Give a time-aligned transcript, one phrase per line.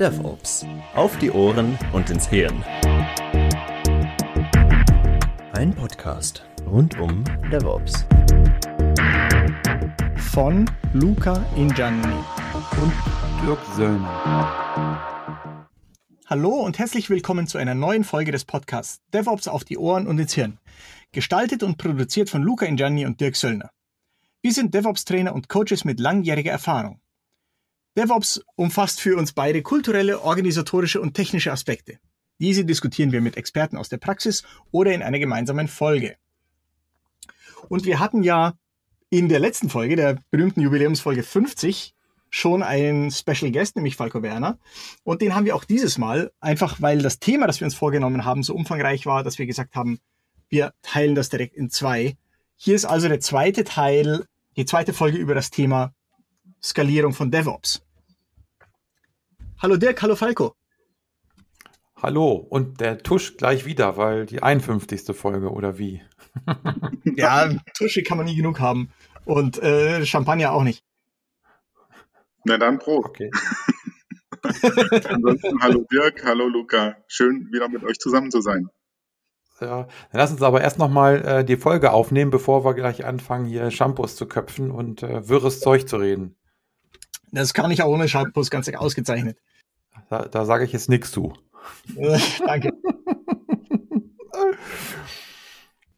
[0.00, 0.66] DevOps.
[0.96, 2.64] Auf die Ohren und ins Hirn.
[5.52, 7.22] Ein Podcast rund um
[7.52, 8.04] DevOps.
[10.32, 12.08] Von Luca Ingianni
[12.82, 12.92] und
[13.46, 15.38] Dirk Söllner.
[16.26, 20.18] Hallo und herzlich willkommen zu einer neuen Folge des Podcasts DevOps auf die Ohren und
[20.18, 20.58] ins Hirn.
[21.12, 23.70] Gestaltet und produziert von Luca Ingianni und Dirk Söllner.
[24.42, 27.00] Wir sind DevOps-Trainer und Coaches mit langjähriger Erfahrung.
[27.98, 31.98] DevOps umfasst für uns beide kulturelle, organisatorische und technische Aspekte.
[32.38, 36.14] Diese diskutieren wir mit Experten aus der Praxis oder in einer gemeinsamen Folge.
[37.68, 38.54] Und wir hatten ja
[39.10, 41.92] in der letzten Folge, der berühmten Jubiläumsfolge 50,
[42.30, 44.60] schon einen Special Guest, nämlich Falco Werner.
[45.02, 48.24] Und den haben wir auch dieses Mal, einfach weil das Thema, das wir uns vorgenommen
[48.24, 49.98] haben, so umfangreich war, dass wir gesagt haben,
[50.48, 52.16] wir teilen das direkt in zwei.
[52.54, 54.24] Hier ist also der zweite Teil,
[54.56, 55.92] die zweite Folge über das Thema
[56.62, 57.82] Skalierung von DevOps.
[59.60, 60.54] Hallo Dirk, hallo Falco.
[62.00, 65.16] Hallo und der Tusch gleich wieder, weil die 51.
[65.16, 66.00] Folge oder wie?
[67.16, 68.92] ja, Tusche kann man nie genug haben
[69.24, 70.84] und äh, Champagner auch nicht.
[72.44, 73.08] Na dann Prost.
[73.08, 73.30] Okay.
[75.08, 76.96] Ansonsten hallo Dirk, hallo Luca.
[77.08, 78.68] Schön wieder mit euch zusammen zu sein.
[79.60, 83.46] Ja, dann lass uns aber erst nochmal äh, die Folge aufnehmen, bevor wir gleich anfangen,
[83.46, 86.36] hier Shampoos zu köpfen und äh, wirres Zeug zu reden.
[87.32, 89.38] Das kann ich auch ohne Shampoos ganz ausgezeichnet.
[90.10, 91.34] Da, da sage ich jetzt nichts zu.
[92.46, 92.70] Danke.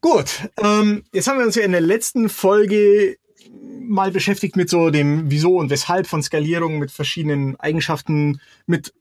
[0.00, 3.16] Gut, ähm, jetzt haben wir uns ja in der letzten Folge
[3.50, 8.94] mal beschäftigt mit so dem Wieso und Weshalb von Skalierung, mit verschiedenen Eigenschaften, mit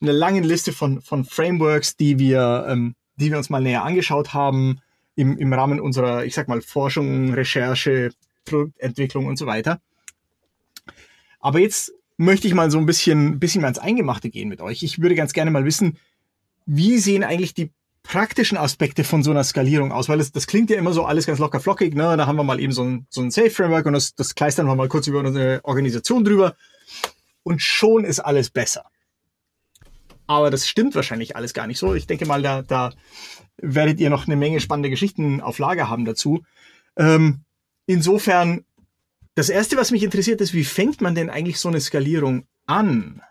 [0.00, 4.34] einer langen Liste von, von Frameworks, die wir, ähm, die wir uns mal näher angeschaut
[4.34, 4.80] haben
[5.16, 8.10] im, im Rahmen unserer, ich sag mal, Forschung, Recherche,
[8.44, 9.80] Produktentwicklung und so weiter.
[11.44, 14.82] Aber jetzt möchte ich mal so ein bisschen, bisschen mal ins Eingemachte gehen mit euch.
[14.82, 15.98] Ich würde ganz gerne mal wissen,
[16.64, 17.70] wie sehen eigentlich die
[18.02, 20.08] praktischen Aspekte von so einer Skalierung aus?
[20.08, 21.94] Weil das, das klingt ja immer so alles ganz locker flockig.
[21.94, 22.16] Ne?
[22.16, 24.74] Da haben wir mal eben so ein, so ein Safe-Framework und das, das kleistern wir
[24.74, 26.56] mal kurz über unsere Organisation drüber.
[27.42, 28.86] Und schon ist alles besser.
[30.26, 31.92] Aber das stimmt wahrscheinlich alles gar nicht so.
[31.92, 32.94] Ich denke mal, da, da
[33.58, 36.42] werdet ihr noch eine Menge spannende Geschichten auf Lager haben dazu.
[36.96, 37.40] Ähm,
[37.84, 38.64] insofern
[39.34, 43.22] das erste, was mich interessiert, ist, wie fängt man denn eigentlich so eine Skalierung an?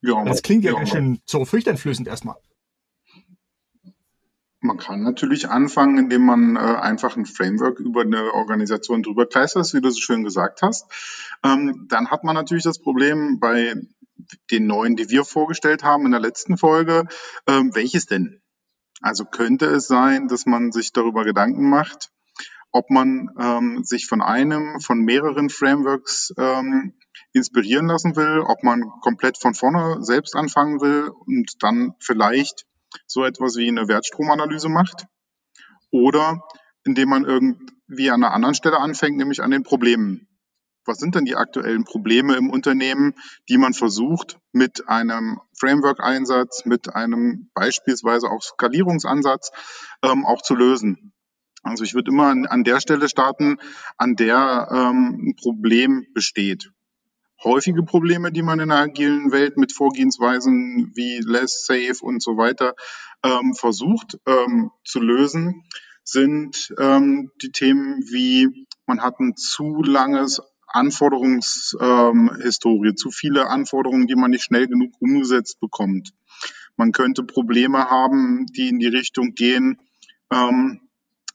[0.00, 2.36] Ja, das klingt ja, ja ganz schön so furchteinflößend erstmal.
[4.60, 9.72] Man kann natürlich anfangen, indem man äh, einfach ein Framework über eine Organisation drüber kleistert,
[9.74, 10.86] wie du so schön gesagt hast.
[11.44, 13.74] Ähm, dann hat man natürlich das Problem bei
[14.50, 17.06] den neuen, die wir vorgestellt haben in der letzten Folge,
[17.46, 18.40] ähm, welches denn?
[19.02, 22.10] Also könnte es sein, dass man sich darüber Gedanken macht,
[22.76, 26.92] ob man ähm, sich von einem, von mehreren Frameworks ähm,
[27.32, 32.66] inspirieren lassen will, ob man komplett von vorne selbst anfangen will und dann vielleicht
[33.06, 35.06] so etwas wie eine Wertstromanalyse macht
[35.90, 36.42] oder
[36.84, 40.28] indem man irgendwie an einer anderen Stelle anfängt, nämlich an den Problemen.
[40.84, 43.14] Was sind denn die aktuellen Probleme im Unternehmen,
[43.48, 49.50] die man versucht mit einem Framework-Einsatz, mit einem beispielsweise auch Skalierungsansatz
[50.02, 51.14] ähm, auch zu lösen?
[51.66, 53.58] Also ich würde immer an, an, der Stelle starten,
[53.96, 56.70] an der ähm, ein Problem besteht.
[57.42, 62.36] Häufige Probleme, die man in der agilen Welt mit Vorgehensweisen wie Less, Safe und so
[62.36, 62.74] weiter
[63.22, 65.64] ähm, versucht ähm, zu lösen,
[66.02, 74.14] sind ähm, die Themen wie man hat ein zu langes Anforderungshistorie, zu viele Anforderungen, die
[74.14, 76.10] man nicht schnell genug umgesetzt bekommt.
[76.76, 79.80] Man könnte Probleme haben, die in die Richtung gehen,
[80.30, 80.85] ähm,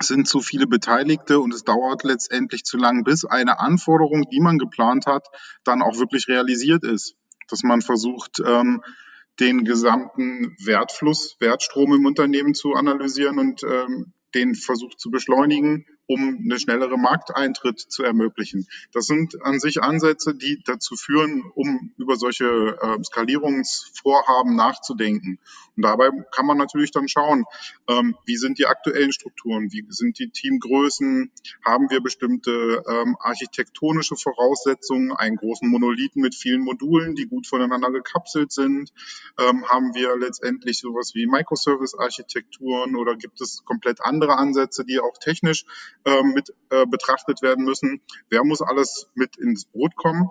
[0.08, 4.58] sind zu viele Beteiligte und es dauert letztendlich zu lang, bis eine Anforderung, die man
[4.58, 5.28] geplant hat,
[5.64, 7.16] dann auch wirklich realisiert ist.
[7.50, 8.82] Dass man versucht, ähm,
[9.40, 16.42] den gesamten Wertfluss, Wertstrom im Unternehmen zu analysieren und ähm, den versucht zu beschleunigen um
[16.44, 18.68] eine schnellere Markteintritt zu ermöglichen.
[18.92, 25.40] Das sind an sich Ansätze, die dazu führen, um über solche äh, Skalierungsvorhaben nachzudenken.
[25.78, 27.46] Und dabei kann man natürlich dann schauen,
[27.88, 31.32] ähm, wie sind die aktuellen Strukturen, wie sind die Teamgrößen,
[31.66, 37.92] haben wir bestimmte ähm, architektonische Voraussetzungen, einen großen Monolithen mit vielen Modulen, die gut voneinander
[37.92, 38.92] gekapselt sind,
[39.40, 45.18] ähm, haben wir letztendlich sowas wie Microservice-Architekturen oder gibt es komplett andere Ansätze, die auch
[45.18, 45.66] technisch
[46.06, 48.02] äh, mit äh, betrachtet werden müssen.
[48.30, 50.30] Wer muss alles mit ins Boot kommen?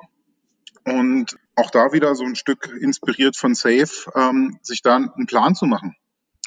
[0.85, 5.55] Und auch da wieder so ein Stück inspiriert von Safe, ähm, sich da einen Plan
[5.55, 5.95] zu machen,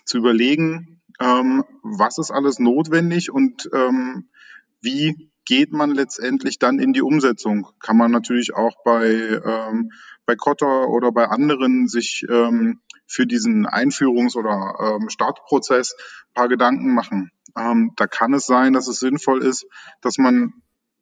[0.05, 4.29] zu überlegen, ähm, was ist alles notwendig und ähm,
[4.81, 7.67] wie geht man letztendlich dann in die Umsetzung?
[7.79, 9.91] Kann man natürlich auch bei, ähm,
[10.25, 15.95] bei Kotter oder bei anderen sich ähm, für diesen Einführungs- oder ähm, Startprozess
[16.33, 17.31] paar Gedanken machen.
[17.57, 19.65] Ähm, da kann es sein, dass es sinnvoll ist,
[20.01, 20.53] dass man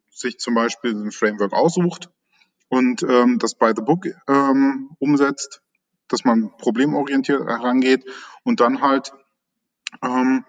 [0.09, 2.09] sich zum Beispiel ein Framework aussucht
[2.69, 5.61] und ähm, das by the book ähm, umsetzt,
[6.07, 8.05] dass man problemorientiert herangeht
[8.43, 9.13] und dann halt
[10.01, 10.45] ähm,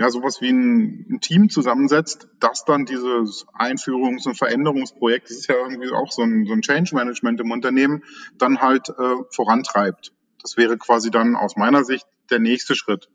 [0.00, 5.48] ja, sowas wie ein, ein, Team zusammensetzt, das dann dieses Einführungs- und Veränderungsprojekt, das ist
[5.48, 8.02] ja irgendwie auch so ein, so ein Change Management im Unternehmen,
[8.38, 10.14] dann halt äh, vorantreibt.
[10.40, 13.10] Das wäre quasi dann aus meiner Sicht der nächste Schritt.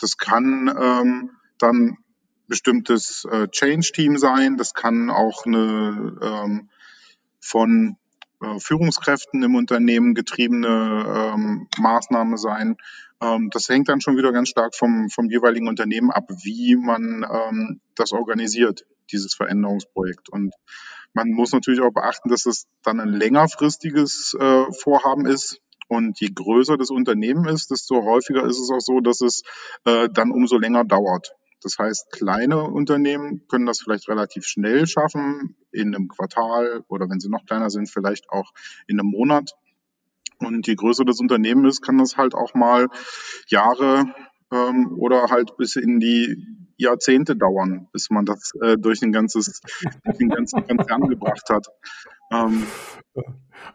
[0.00, 1.98] Das kann ähm, dann
[2.46, 6.70] bestimmtes äh, Change-Team sein, das kann auch eine ähm,
[7.40, 7.96] von
[8.42, 12.76] äh, Führungskräften im Unternehmen getriebene ähm, Maßnahme sein.
[13.20, 17.24] Ähm, das hängt dann schon wieder ganz stark vom, vom jeweiligen Unternehmen ab, wie man
[17.30, 20.28] ähm, das organisiert, dieses Veränderungsprojekt.
[20.28, 20.54] Und
[21.12, 25.60] man muss natürlich auch beachten, dass es dann ein längerfristiges äh, Vorhaben ist.
[25.90, 29.42] Und je größer das Unternehmen ist, desto häufiger ist es auch so, dass es
[29.84, 31.34] äh, dann umso länger dauert.
[31.64, 37.18] Das heißt, kleine Unternehmen können das vielleicht relativ schnell schaffen, in einem Quartal oder wenn
[37.18, 38.52] sie noch kleiner sind, vielleicht auch
[38.86, 39.56] in einem Monat.
[40.38, 42.86] Und je größer das Unternehmen ist, kann das halt auch mal
[43.48, 44.14] Jahre
[44.52, 46.46] ähm, oder halt bis in die
[46.76, 49.60] Jahrzehnte dauern, bis man das äh, durch, ein ganzes,
[50.04, 51.66] durch den ganzen Konzern gebracht hat.
[52.32, 52.66] Ähm,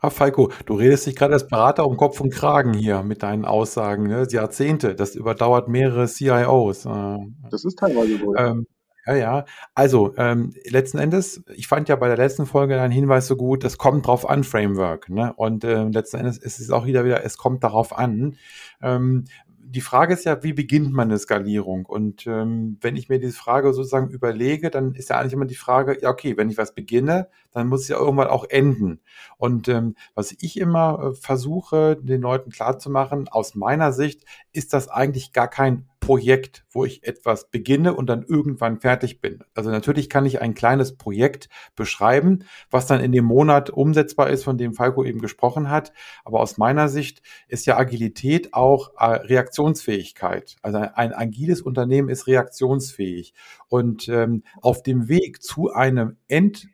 [0.01, 3.45] Ah, Falco, du redest dich gerade als Berater um Kopf und Kragen hier mit deinen
[3.45, 4.07] Aussagen.
[4.07, 4.27] Ne?
[4.29, 6.85] Jahrzehnte, das überdauert mehrere CIOs.
[6.85, 7.17] Äh,
[7.49, 8.35] das ist teilweise so.
[8.35, 8.67] Ähm,
[9.05, 9.45] ja, ja.
[9.75, 13.63] Also, ähm, letzten Endes, ich fand ja bei der letzten Folge deinen Hinweis so gut,
[13.63, 15.09] es kommt drauf an, Framework.
[15.09, 15.33] Ne?
[15.35, 18.37] Und äh, letzten Endes ist es auch wieder wieder, es kommt darauf an.
[18.81, 21.85] Ähm, die Frage ist ja, wie beginnt man eine Skalierung?
[21.85, 25.55] Und ähm, wenn ich mir diese Frage sozusagen überlege, dann ist ja eigentlich immer die
[25.55, 29.01] Frage, ja, okay, wenn ich was beginne, dann muss es ja irgendwann auch enden.
[29.37, 34.87] Und ähm, was ich immer äh, versuche, den Leuten klarzumachen, aus meiner Sicht ist das
[34.87, 39.43] eigentlich gar kein Projekt, wo ich etwas beginne und dann irgendwann fertig bin.
[39.55, 44.43] Also natürlich kann ich ein kleines Projekt beschreiben, was dann in dem Monat umsetzbar ist,
[44.43, 45.93] von dem Falco eben gesprochen hat.
[46.23, 50.57] Aber aus meiner Sicht ist ja Agilität auch äh, Reaktionsfähigkeit.
[50.61, 53.33] Also ein, ein, agiles Unternehmen ist reaktionsfähig.
[53.67, 56.67] Und ähm, auf dem Weg zu einem End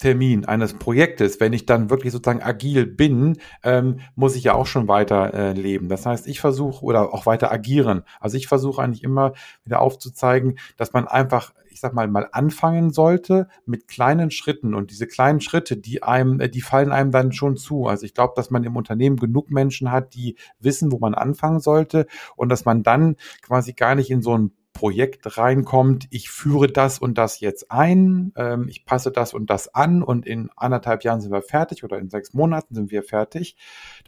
[0.00, 4.66] Termin eines Projektes, wenn ich dann wirklich sozusagen agil bin, ähm, muss ich ja auch
[4.66, 5.90] schon weiter äh, leben.
[5.90, 8.02] Das heißt, ich versuche oder auch weiter agieren.
[8.18, 12.90] Also ich versuche eigentlich immer wieder aufzuzeigen, dass man einfach, ich sag mal, mal anfangen
[12.90, 17.32] sollte mit kleinen Schritten und diese kleinen Schritte, die einem, äh, die fallen einem dann
[17.32, 17.86] schon zu.
[17.86, 21.60] Also ich glaube, dass man im Unternehmen genug Menschen hat, die wissen, wo man anfangen
[21.60, 22.06] sollte
[22.36, 26.98] und dass man dann quasi gar nicht in so ein Projekt reinkommt, ich führe das
[26.98, 31.20] und das jetzt ein, ähm, ich passe das und das an und in anderthalb Jahren
[31.20, 33.56] sind wir fertig oder in sechs Monaten sind wir fertig.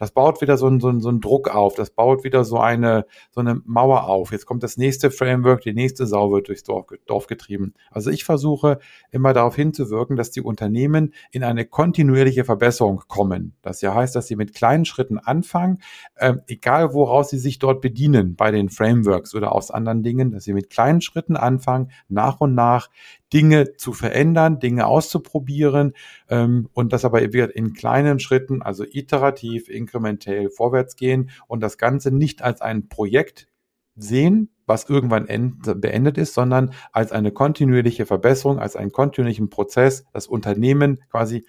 [0.03, 3.05] Das baut wieder so einen so so einen Druck auf, das baut wieder so eine,
[3.31, 4.33] so eine Mauer auf.
[4.33, 7.73] Jetzt kommt das nächste Framework, die nächste Sau wird durchs Dorf, Dorf getrieben.
[7.89, 8.79] Also ich versuche
[9.11, 13.55] immer darauf hinzuwirken, dass die Unternehmen in eine kontinuierliche Verbesserung kommen.
[13.61, 15.77] Das ja heißt, dass sie mit kleinen Schritten anfangen,
[16.15, 20.43] äh, egal woraus sie sich dort bedienen, bei den Frameworks oder aus anderen Dingen, dass
[20.43, 22.89] sie mit kleinen Schritten anfangen, nach und nach
[23.33, 25.93] Dinge zu verändern, Dinge auszuprobieren
[26.29, 32.11] ähm, und das aber in kleinen Schritten, also iterativ, inkrementell vorwärts gehen und das Ganze
[32.11, 33.47] nicht als ein Projekt
[33.95, 40.05] sehen, was irgendwann end, beendet ist, sondern als eine kontinuierliche Verbesserung, als einen kontinuierlichen Prozess,
[40.13, 41.45] das Unternehmen quasi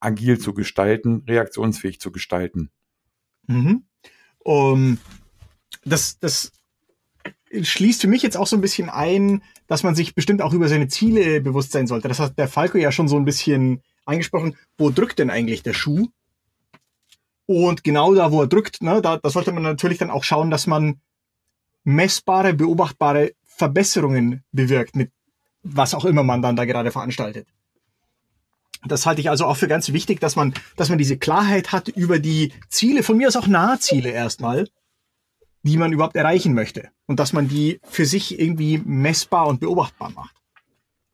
[0.00, 2.70] agil zu gestalten, reaktionsfähig zu gestalten.
[3.46, 3.84] Mhm.
[4.38, 4.98] Um,
[5.84, 6.52] das, das
[7.62, 10.68] schließt für mich jetzt auch so ein bisschen ein, dass man sich bestimmt auch über
[10.68, 12.08] seine Ziele bewusst sein sollte.
[12.08, 14.56] Das hat der Falco ja schon so ein bisschen angesprochen.
[14.76, 16.08] Wo drückt denn eigentlich der Schuh?
[17.46, 20.50] Und genau da, wo er drückt, ne, da, da sollte man natürlich dann auch schauen,
[20.50, 21.00] dass man
[21.84, 25.10] messbare, beobachtbare Verbesserungen bewirkt, mit
[25.62, 27.48] was auch immer man dann da gerade veranstaltet.
[28.84, 31.88] Das halte ich also auch für ganz wichtig, dass man, dass man diese Klarheit hat
[31.88, 34.68] über die Ziele, von mir aus auch Nahziele erstmal,
[35.68, 36.88] die man überhaupt erreichen möchte.
[37.06, 40.34] Und dass man die für sich irgendwie messbar und beobachtbar macht.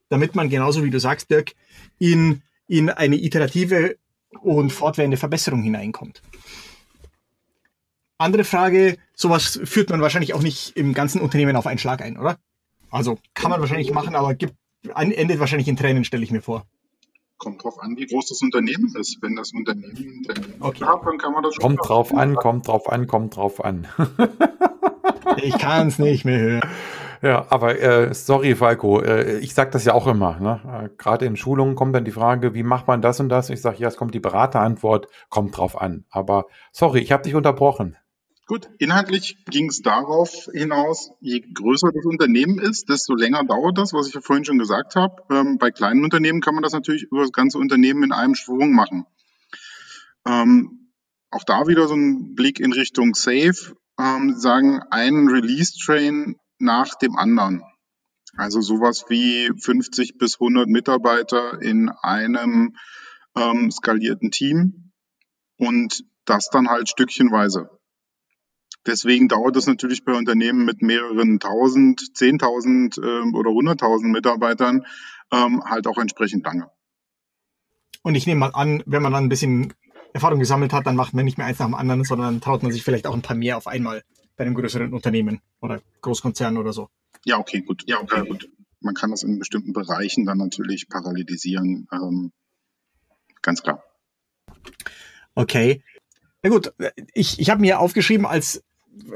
[0.08, 1.52] Damit man genauso wie du sagst, Dirk,
[1.98, 3.96] in, in eine iterative
[4.42, 6.22] und fortwährende Verbesserung hineinkommt.
[8.18, 12.16] Andere Frage, sowas führt man wahrscheinlich auch nicht im ganzen Unternehmen auf einen Schlag ein,
[12.16, 12.38] oder?
[12.90, 14.54] Also kann man wahrscheinlich machen, aber gibt,
[14.94, 16.66] endet wahrscheinlich in Tränen, stelle ich mir vor
[17.44, 19.18] kommt drauf an, wie groß das Unternehmen ist.
[19.20, 20.26] Wenn das Unternehmen
[20.60, 20.84] okay.
[20.84, 21.62] hat, dann kann man das schon.
[21.62, 23.86] Kommt drauf an, kommt drauf an, kommt drauf an.
[25.36, 26.68] ich kann es nicht mehr hören.
[27.22, 30.38] Ja, aber äh, sorry, Falco, äh, ich sage das ja auch immer.
[30.40, 30.60] Ne?
[30.66, 33.48] Äh, Gerade in Schulungen kommt dann die Frage, wie macht man das und das?
[33.48, 36.04] Ich sage, ja, es kommt die Beraterantwort, kommt drauf an.
[36.10, 37.96] Aber sorry, ich habe dich unterbrochen.
[38.46, 43.94] Gut, inhaltlich ging es darauf hinaus, je größer das Unternehmen ist, desto länger dauert das,
[43.94, 45.22] was ich ja vorhin schon gesagt habe.
[45.30, 48.72] Ähm, bei kleinen Unternehmen kann man das natürlich über das ganze Unternehmen in einem Schwung
[48.74, 49.06] machen.
[50.26, 50.90] Ähm,
[51.30, 57.16] auch da wieder so ein Blick in Richtung Safe, ähm, sagen einen Release-Train nach dem
[57.16, 57.62] anderen.
[58.36, 62.76] Also sowas wie 50 bis 100 Mitarbeiter in einem
[63.36, 64.92] ähm, skalierten Team
[65.56, 67.70] und das dann halt stückchenweise.
[68.86, 74.84] Deswegen dauert es natürlich bei Unternehmen mit mehreren tausend, zehntausend ähm, oder hunderttausend Mitarbeitern
[75.32, 76.70] ähm, halt auch entsprechend lange.
[78.02, 79.72] Und ich nehme mal an, wenn man dann ein bisschen
[80.12, 82.70] Erfahrung gesammelt hat, dann macht man nicht mehr eins nach dem anderen, sondern traut man
[82.70, 84.04] sich vielleicht auch ein paar mehr auf einmal
[84.36, 86.88] bei einem größeren Unternehmen oder Großkonzern oder so.
[87.24, 87.84] Ja, okay, gut.
[87.86, 88.50] Ja, okay, gut.
[88.80, 91.88] Man kann das in bestimmten Bereichen dann natürlich parallelisieren.
[91.90, 92.32] Ähm,
[93.40, 93.82] ganz klar.
[95.34, 95.82] Okay.
[96.42, 96.74] Na gut,
[97.14, 98.62] ich, ich habe mir aufgeschrieben, als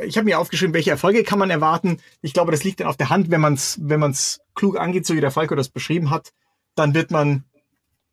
[0.05, 2.01] ich habe mir aufgeschrieben, welche Erfolge kann man erwarten.
[2.21, 5.07] Ich glaube, das liegt dann auf der Hand, wenn man es wenn man's klug angeht,
[5.07, 6.33] so wie der Falco das beschrieben hat,
[6.75, 7.45] dann wird man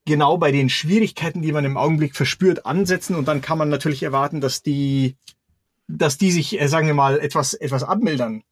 [0.05, 4.03] genau bei den Schwierigkeiten, die man im Augenblick verspürt, ansetzen und dann kann man natürlich
[4.03, 5.17] erwarten, dass die,
[5.87, 8.43] dass die sich, äh, sagen wir mal, etwas, etwas abmildern.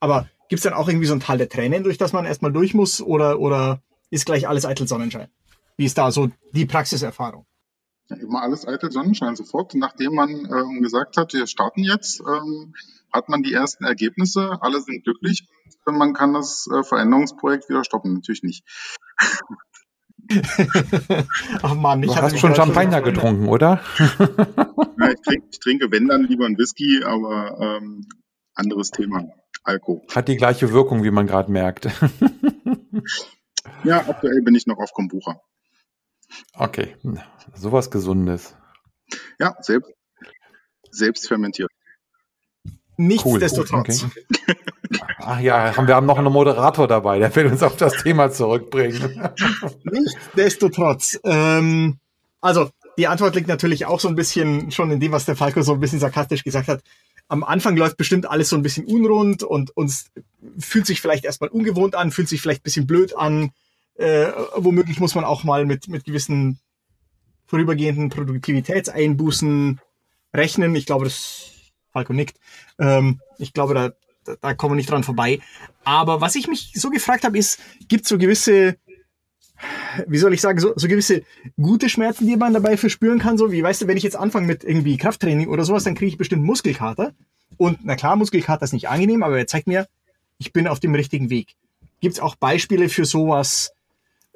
[0.00, 2.74] Aber gibt's dann auch irgendwie so ein Tal der Tränen, durch das man erstmal durch
[2.74, 5.28] muss oder, oder ist gleich alles eitel Sonnenschein?
[5.76, 7.46] Wie ist da so die Praxiserfahrung?
[8.10, 9.36] Immer alles eitel Sonnenschein.
[9.36, 12.74] Sofort, nachdem man ähm, gesagt hat, wir starten jetzt, ähm,
[13.12, 15.46] hat man die ersten Ergebnisse, alle sind glücklich
[15.84, 18.14] und man kann das äh, Veränderungsprojekt wieder stoppen.
[18.14, 18.64] Natürlich nicht.
[21.62, 23.80] Ach Mann, ich habe schon Champagner getrunken, oder?
[23.98, 28.06] ja, ich, trinke, ich, trinke, wenn dann lieber ein Whisky, aber ähm,
[28.54, 29.24] anderes Thema.
[29.64, 30.02] Alkohol.
[30.14, 31.86] Hat die gleiche Wirkung, wie man gerade merkt.
[33.84, 35.40] ja, aktuell bin ich noch auf Kombucha.
[36.54, 36.96] Okay,
[37.54, 38.54] sowas Gesundes.
[39.38, 39.92] Ja, selbst,
[40.90, 41.70] selbst fermentiert.
[42.96, 44.02] Nichtsdestotrotz.
[44.02, 44.10] Cool.
[44.10, 44.56] Okay.
[45.18, 49.30] Ach ja, wir haben noch einen Moderator dabei, der will uns auf das Thema zurückbringen.
[49.84, 51.20] Nichtsdestotrotz.
[51.22, 51.98] Ähm,
[52.40, 55.62] also, die Antwort liegt natürlich auch so ein bisschen schon in dem, was der Falco
[55.62, 56.82] so ein bisschen sarkastisch gesagt hat.
[57.28, 60.06] Am Anfang läuft bestimmt alles so ein bisschen unrund und uns
[60.58, 63.50] fühlt sich vielleicht erstmal ungewohnt an, fühlt sich vielleicht ein bisschen blöd an.
[63.98, 66.60] Äh, womöglich muss man auch mal mit, mit gewissen
[67.46, 69.80] vorübergehenden Produktivitätseinbußen
[70.32, 70.74] rechnen.
[70.76, 71.50] Ich glaube, das
[71.92, 72.38] Falco nickt.
[72.78, 73.90] Ähm, ich glaube, da,
[74.24, 75.40] da, da kommen wir nicht dran vorbei.
[75.82, 78.76] Aber was ich mich so gefragt habe, ist, gibt es so gewisse,
[80.06, 81.22] wie soll ich sagen, so, so gewisse
[81.60, 83.36] gute Schmerzen, die man dabei verspüren kann?
[83.36, 86.10] So wie, weißt du, wenn ich jetzt anfange mit irgendwie Krafttraining oder sowas, dann kriege
[86.10, 87.14] ich bestimmt Muskelkater.
[87.56, 89.88] Und na klar, Muskelkater ist nicht angenehm, aber er zeigt mir,
[90.38, 91.56] ich bin auf dem richtigen Weg.
[92.00, 93.72] Gibt es auch Beispiele für sowas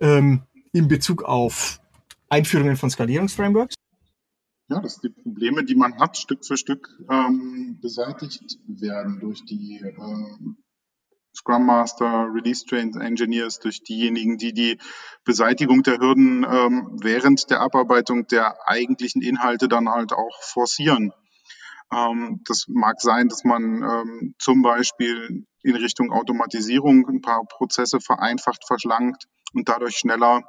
[0.00, 1.80] ähm, in Bezug auf
[2.28, 3.74] Einführungen von Skalierungsframeworks?
[4.72, 9.80] ja, dass die Probleme, die man hat, Stück für Stück ähm, beseitigt werden durch die
[9.84, 10.56] ähm,
[11.36, 14.78] Scrum Master, Release Trained Engineers, durch diejenigen, die die
[15.24, 21.12] Beseitigung der Hürden ähm, während der Abarbeitung der eigentlichen Inhalte dann halt auch forcieren.
[21.92, 28.00] Ähm, das mag sein, dass man ähm, zum Beispiel in Richtung Automatisierung ein paar Prozesse
[28.00, 30.42] vereinfacht, verschlankt und dadurch schneller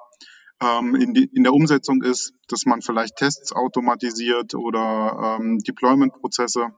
[0.61, 6.69] ähm, in, die, in der Umsetzung ist, dass man vielleicht Tests automatisiert oder ähm, Deployment-Prozesse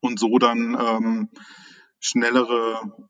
[0.00, 1.30] und so dann ähm,
[2.00, 3.08] schnellere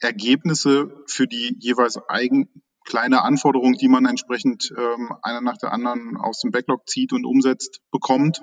[0.00, 2.48] Ergebnisse für die jeweils eigen
[2.84, 7.24] kleine Anforderungen, die man entsprechend ähm, einer nach der anderen aus dem Backlog zieht und
[7.24, 8.42] umsetzt, bekommt,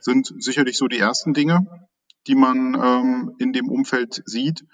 [0.00, 1.88] sind sicherlich so die ersten Dinge,
[2.26, 4.64] die man ähm, in dem Umfeld sieht.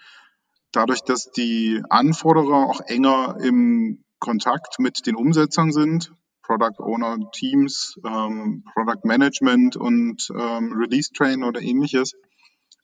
[0.73, 7.99] Dadurch, dass die Anforderer auch enger im Kontakt mit den Umsetzern sind, Product Owner Teams,
[8.05, 12.15] ähm, Product Management und ähm, Release Train oder ähnliches.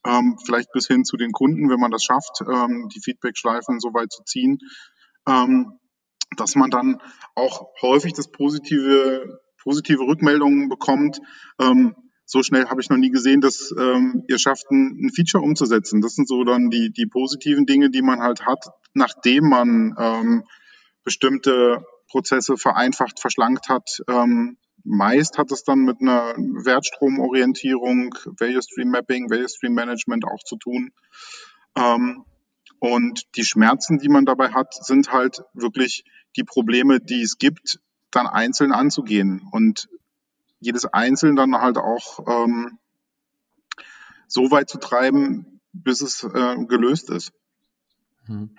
[0.05, 3.93] Ähm, vielleicht bis hin zu den Kunden, wenn man das schafft, ähm, die Feedback-Schleifen so
[3.93, 4.59] weit zu ziehen,
[5.27, 5.79] ähm,
[6.37, 7.01] dass man dann
[7.33, 11.19] auch häufig das positive, positive Rückmeldungen bekommt.
[11.59, 15.43] Ähm, so schnell habe ich noch nie gesehen, dass ähm, ihr schafft, ein, ein Feature
[15.43, 16.01] umzusetzen.
[16.01, 20.43] Das sind so dann die, die positiven Dinge, die man halt hat, nachdem man ähm,
[21.03, 24.01] bestimmte Prozesse vereinfacht, verschlankt hat.
[24.07, 30.43] Ähm, meist hat es dann mit einer Wertstromorientierung, Value Stream Mapping, Value Stream Management auch
[30.43, 30.91] zu tun.
[31.77, 32.25] Ähm,
[32.79, 36.03] und die Schmerzen, die man dabei hat, sind halt wirklich
[36.35, 37.79] die Probleme, die es gibt,
[38.11, 39.87] dann einzeln anzugehen und
[40.65, 42.79] jedes einzeln dann halt auch ähm,
[44.27, 47.31] so weit zu treiben, bis es äh, gelöst ist.
[48.27, 48.55] Mhm.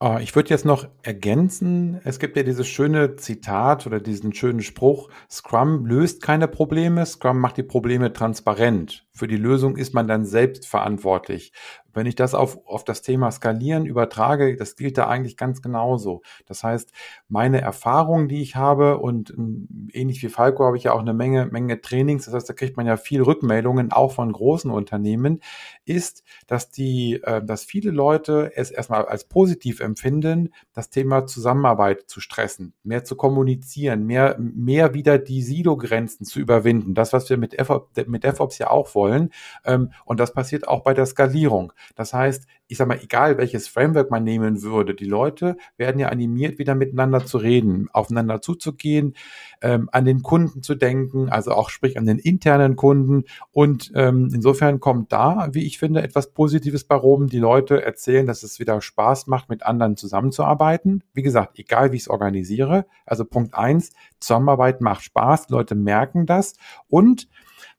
[0.00, 4.62] Äh, ich würde jetzt noch ergänzen, es gibt ja dieses schöne Zitat oder diesen schönen
[4.62, 9.03] Spruch, Scrum löst keine Probleme, Scrum macht die Probleme transparent.
[9.16, 11.52] Für die Lösung ist man dann selbst verantwortlich.
[11.92, 16.22] Wenn ich das auf, auf das Thema Skalieren übertrage, das gilt da eigentlich ganz genauso.
[16.46, 16.90] Das heißt,
[17.28, 21.14] meine Erfahrungen, die ich habe und ähm, ähnlich wie Falco habe ich ja auch eine
[21.14, 25.40] Menge, Menge Trainings, das heißt, da kriegt man ja viel Rückmeldungen, auch von großen Unternehmen,
[25.84, 32.04] ist, dass die, äh, dass viele Leute es erstmal als positiv empfinden, das Thema Zusammenarbeit
[32.08, 36.94] zu stressen, mehr zu kommunizieren, mehr, mehr wieder die Silo-Grenzen zu überwinden.
[36.94, 39.30] Das, was wir mit, DevOps, mit DevOps ja auch wollen.
[39.64, 41.72] Ähm, und das passiert auch bei der Skalierung.
[41.94, 46.08] Das heißt, ich sage mal, egal welches Framework man nehmen würde, die Leute werden ja
[46.08, 49.14] animiert, wieder miteinander zu reden, aufeinander zuzugehen,
[49.60, 53.24] ähm, an den Kunden zu denken, also auch sprich an den internen Kunden.
[53.52, 57.28] Und ähm, insofern kommt da, wie ich finde, etwas Positives bei rum.
[57.28, 61.04] Die Leute erzählen, dass es wieder Spaß macht, mit anderen zusammenzuarbeiten.
[61.12, 62.86] Wie gesagt, egal wie ich es organisiere.
[63.04, 66.54] Also Punkt eins, Zusammenarbeit macht Spaß, Leute merken das
[66.88, 67.28] und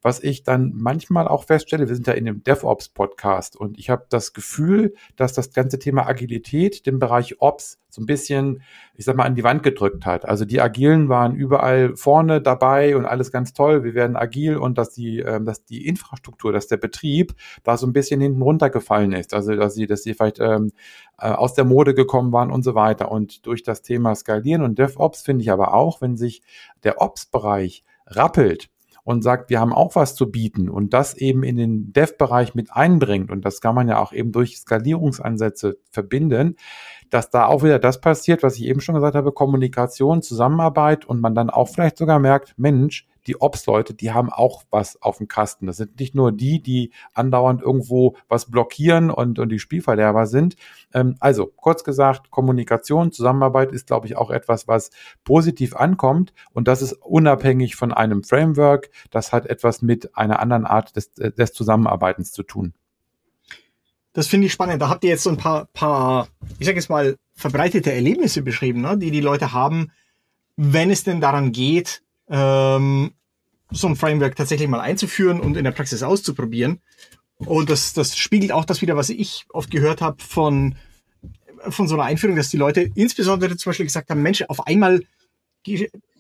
[0.05, 4.05] was ich dann manchmal auch feststelle, wir sind ja in dem DevOps-Podcast und ich habe
[4.09, 8.62] das Gefühl, dass das ganze Thema Agilität den Bereich Ops so ein bisschen,
[8.93, 10.24] ich sag mal, an die Wand gedrückt hat.
[10.24, 14.77] Also die Agilen waren überall vorne dabei und alles ganz toll, wir werden agil und
[14.77, 17.33] dass die, äh, dass die Infrastruktur, dass der Betrieb
[17.63, 19.33] da so ein bisschen hinten runtergefallen ist.
[19.33, 20.71] Also dass sie, dass sie vielleicht ähm,
[21.17, 23.12] äh, aus der Mode gekommen waren und so weiter.
[23.12, 26.43] Und durch das Thema Skalieren und DevOps finde ich aber auch, wenn sich
[26.83, 28.69] der Ops-Bereich rappelt,
[29.05, 32.74] und sagt, wir haben auch was zu bieten und das eben in den Dev-Bereich mit
[32.74, 33.31] einbringt.
[33.31, 36.57] Und das kann man ja auch eben durch Skalierungsansätze verbinden,
[37.09, 41.21] dass da auch wieder das passiert, was ich eben schon gesagt habe, Kommunikation, Zusammenarbeit und
[41.21, 45.27] man dann auch vielleicht sogar merkt, Mensch, die Ops-Leute, die haben auch was auf dem
[45.27, 45.67] Kasten.
[45.67, 50.55] Das sind nicht nur die, die andauernd irgendwo was blockieren und, und die Spielverderber sind.
[50.93, 54.91] Ähm, also, kurz gesagt, Kommunikation, Zusammenarbeit ist, glaube ich, auch etwas, was
[55.24, 56.33] positiv ankommt.
[56.53, 58.89] Und das ist unabhängig von einem Framework.
[59.09, 62.74] Das hat etwas mit einer anderen Art des, des Zusammenarbeitens zu tun.
[64.16, 64.82] Das finde ich spannend.
[64.82, 68.80] Da habt ihr jetzt so ein paar, paar ich sage jetzt mal, verbreitete Erlebnisse beschrieben,
[68.80, 69.92] ne, die die Leute haben,
[70.56, 73.12] wenn es denn daran geht, ähm,
[73.72, 76.80] so ein Framework tatsächlich mal einzuführen und in der Praxis auszuprobieren.
[77.40, 80.75] Und das, das spiegelt auch das wieder, was ich oft gehört habe von,
[81.68, 85.01] von so einer Einführung, dass die Leute insbesondere zum Beispiel gesagt haben, Mensch, auf einmal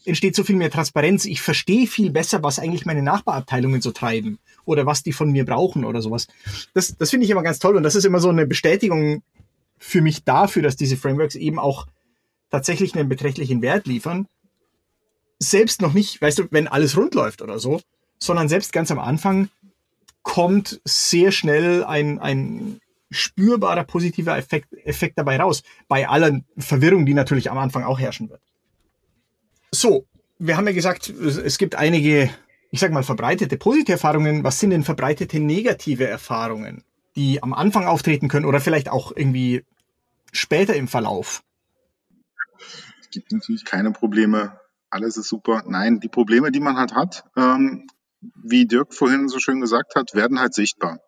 [0.03, 1.23] entsteht so viel mehr Transparenz.
[1.23, 5.45] Ich verstehe viel besser, was eigentlich meine Nachbarabteilungen so treiben oder was die von mir
[5.45, 6.27] brauchen oder sowas.
[6.73, 9.23] Das, das finde ich immer ganz toll und das ist immer so eine Bestätigung
[9.77, 11.87] für mich dafür, dass diese Frameworks eben auch
[12.49, 14.27] tatsächlich einen beträchtlichen Wert liefern
[15.39, 17.81] selbst noch nicht, weißt du, wenn alles rund läuft oder so,
[18.19, 19.49] sondern selbst ganz am Anfang
[20.23, 22.79] kommt sehr schnell ein, ein
[23.11, 25.63] spürbarer positiver Effekt, Effekt dabei raus.
[25.87, 28.41] Bei aller Verwirrung, die natürlich am Anfang auch herrschen wird.
[29.71, 30.05] So,
[30.39, 32.29] wir haben ja gesagt, es gibt einige,
[32.75, 34.43] ich sag mal, verbreitete positive Erfahrungen.
[34.43, 36.83] Was sind denn verbreitete negative Erfahrungen,
[37.15, 39.63] die am Anfang auftreten können oder vielleicht auch irgendwie
[40.31, 41.43] später im Verlauf?
[43.01, 44.59] Es gibt natürlich keine Probleme
[44.95, 45.63] alles ist super.
[45.67, 47.87] Nein, die Probleme, die man halt hat, ähm,
[48.43, 50.99] wie Dirk vorhin so schön gesagt hat, werden halt sichtbar.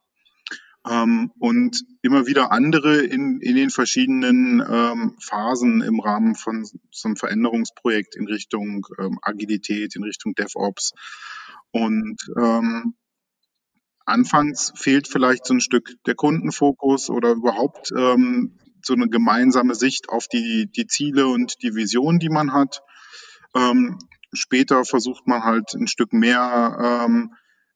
[0.88, 7.08] Ähm, und immer wieder andere in, in den verschiedenen ähm, Phasen im Rahmen von so
[7.08, 10.92] einem Veränderungsprojekt in Richtung ähm, Agilität, in Richtung DevOps.
[11.72, 12.96] Und ähm,
[14.06, 20.10] anfangs fehlt vielleicht so ein Stück der Kundenfokus oder überhaupt ähm, so eine gemeinsame Sicht
[20.10, 22.82] auf die, die Ziele und die Vision, die man hat.
[23.56, 24.00] Ähm,
[24.34, 27.34] später versucht man halt ein Stück mehr ähm,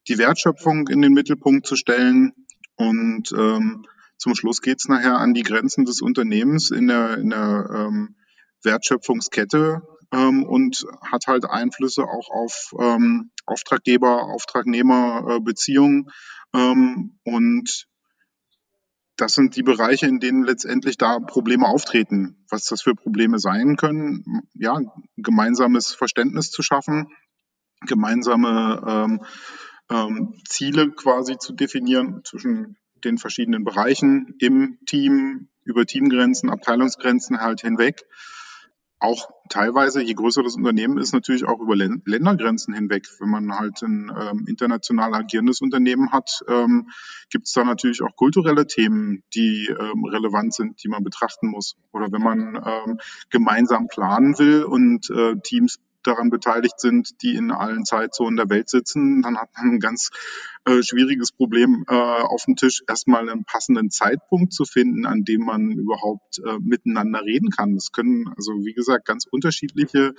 [0.08, 2.34] die Wertschöpfung in den Mittelpunkt zu stellen.
[2.75, 3.86] Und ähm,
[4.17, 8.15] zum Schluss geht's nachher an die Grenzen des Unternehmens in der, in der ähm,
[8.63, 16.10] Wertschöpfungskette ähm, und hat halt Einflüsse auch auf ähm, Auftraggeber, Auftragnehmer-Beziehungen.
[16.54, 17.88] Äh, ähm, und
[19.17, 22.43] das sind die Bereiche, in denen letztendlich da Probleme auftreten.
[22.50, 24.80] Was das für Probleme sein können, ja,
[25.17, 27.08] gemeinsames Verständnis zu schaffen,
[27.82, 29.26] gemeinsame ähm,
[29.89, 37.62] ähm, Ziele quasi zu definieren zwischen den verschiedenen Bereichen im Team, über Teamgrenzen, Abteilungsgrenzen halt
[37.62, 38.04] hinweg
[39.01, 43.07] auch teilweise, je größer das Unternehmen ist, natürlich auch über Ländergrenzen hinweg.
[43.19, 46.89] Wenn man halt ein ähm, international agierendes Unternehmen hat, ähm,
[47.31, 51.75] gibt es da natürlich auch kulturelle Themen, die ähm, relevant sind, die man betrachten muss.
[51.91, 52.99] Oder wenn man ähm,
[53.31, 58.69] gemeinsam planen will und äh, Teams daran beteiligt sind, die in allen Zeitzonen der Welt
[58.69, 60.09] sitzen, dann hat man ein ganz
[60.65, 65.41] äh, schwieriges Problem äh, auf dem Tisch, erstmal einen passenden Zeitpunkt zu finden, an dem
[65.41, 67.75] man überhaupt äh, miteinander reden kann.
[67.75, 70.13] Das können also, wie gesagt, ganz unterschiedliche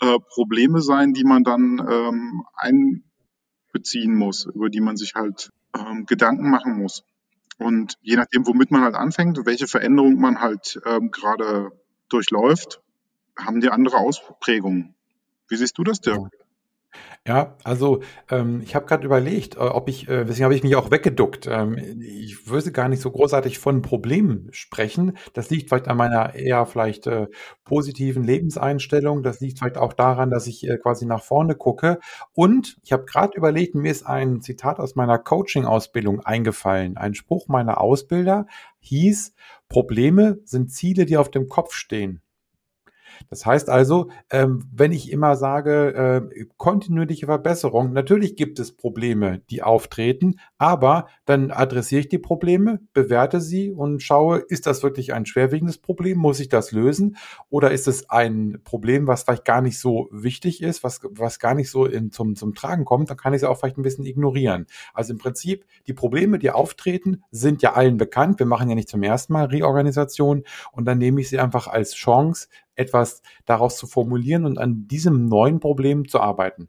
[0.00, 6.06] äh, Probleme sein, die man dann ähm, einbeziehen muss, über die man sich halt ähm,
[6.06, 7.04] Gedanken machen muss.
[7.58, 11.70] Und je nachdem, womit man halt anfängt, welche Veränderung man halt ähm, gerade
[12.08, 12.80] durchläuft,
[13.38, 14.94] haben die andere Ausprägungen.
[15.52, 16.30] Wie siehst du das, Dirk?
[17.26, 20.76] Ja, also ähm, ich habe gerade überlegt, äh, ob ich, äh, deswegen habe ich mich
[20.76, 21.46] auch weggeduckt.
[21.46, 25.18] Ähm, ich würde gar nicht so großartig von Problemen sprechen.
[25.34, 27.26] Das liegt vielleicht an meiner eher vielleicht äh,
[27.64, 29.22] positiven Lebenseinstellung.
[29.22, 31.98] Das liegt vielleicht auch daran, dass ich äh, quasi nach vorne gucke.
[32.32, 36.96] Und ich habe gerade überlegt, mir ist ein Zitat aus meiner Coaching-Ausbildung eingefallen.
[36.96, 38.46] Ein Spruch meiner Ausbilder
[38.80, 39.34] hieß,
[39.68, 42.22] Probleme sind Ziele, die auf dem Kopf stehen.
[43.30, 49.40] Das heißt also, ähm, wenn ich immer sage, äh, kontinuierliche Verbesserung, natürlich gibt es Probleme,
[49.50, 55.12] die auftreten, aber dann adressiere ich die Probleme, bewerte sie und schaue, ist das wirklich
[55.12, 56.18] ein schwerwiegendes Problem?
[56.18, 57.16] Muss ich das lösen?
[57.48, 61.54] Oder ist es ein Problem, was vielleicht gar nicht so wichtig ist, was, was gar
[61.54, 63.10] nicht so in, zum, zum Tragen kommt?
[63.10, 64.66] Dann kann ich es auch vielleicht ein bisschen ignorieren.
[64.94, 68.38] Also im Prinzip, die Probleme, die auftreten, sind ja allen bekannt.
[68.38, 71.94] Wir machen ja nicht zum ersten Mal Reorganisation und dann nehme ich sie einfach als
[71.94, 72.48] Chance,
[72.82, 76.68] etwas daraus zu formulieren und an diesem neuen Problem zu arbeiten.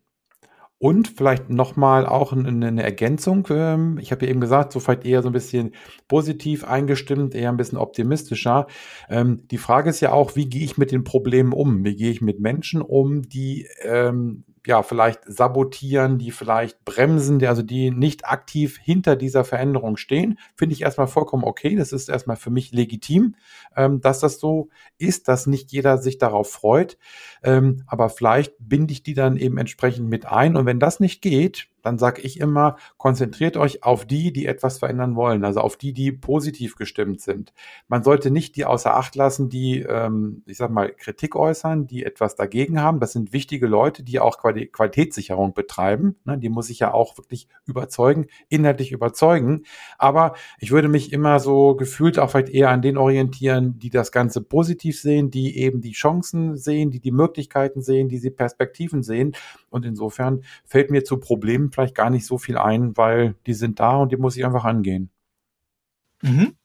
[0.83, 3.47] Und vielleicht nochmal auch eine Ergänzung.
[3.51, 5.71] Ähm, ich habe ja eben gesagt, so vielleicht eher so ein bisschen
[6.09, 8.67] positiv eingestimmt, eher ein bisschen optimistischer.
[9.09, 11.85] Ähm, die Frage ist ja auch, wie gehe ich mit den Problemen um?
[11.85, 17.61] Wie gehe ich mit Menschen um, die ähm, ja, vielleicht sabotieren, die vielleicht bremsen, also
[17.61, 21.75] die nicht aktiv hinter dieser Veränderung stehen, finde ich erstmal vollkommen okay.
[21.75, 23.35] Das ist erstmal für mich legitim,
[23.75, 26.97] ähm, dass das so ist, dass nicht jeder sich darauf freut.
[27.43, 30.55] Ähm, aber vielleicht binde ich die dann eben entsprechend mit ein.
[30.55, 34.79] Und wenn das nicht geht, dann sage ich immer, konzentriert euch auf die, die etwas
[34.79, 37.53] verändern wollen, also auf die, die positiv gestimmt sind.
[37.87, 42.05] Man sollte nicht die außer Acht lassen, die, ähm, ich sag mal, Kritik äußern, die
[42.05, 42.99] etwas dagegen haben.
[42.99, 46.15] Das sind wichtige Leute, die auch Qualitätssicherung betreiben.
[46.23, 49.63] Ne, die muss ich ja auch wirklich überzeugen, inhaltlich überzeugen.
[49.97, 54.13] Aber ich würde mich immer so gefühlt auch vielleicht eher an den orientieren, die das
[54.13, 59.03] Ganze positiv sehen, die eben die Chancen sehen, die die Möglichkeiten sehen, die sie Perspektiven
[59.03, 59.35] sehen.
[59.69, 63.79] Und insofern fällt mir zu Problemen vielleicht gar nicht so viel ein, weil die sind
[63.79, 65.09] da und die muss ich einfach angehen.
[66.21, 66.55] Mhm.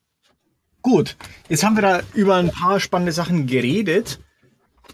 [0.83, 1.17] Gut,
[1.49, 4.21] jetzt haben wir da über ein paar spannende Sachen geredet,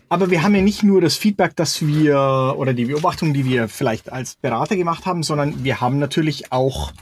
[0.09, 3.68] aber wir haben ja nicht nur das Feedback, das wir oder die Beobachtung, die wir
[3.68, 6.92] vielleicht als Berater gemacht haben, sondern wir haben natürlich auch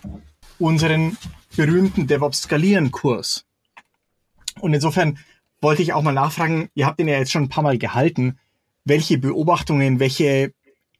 [0.58, 1.16] unseren
[1.56, 3.44] berühmten DevOps Skalieren Kurs.
[4.60, 5.18] Und insofern
[5.60, 8.38] wollte ich auch mal nachfragen, ihr habt den ja jetzt schon ein paar Mal gehalten,
[8.84, 10.52] welche Beobachtungen, welche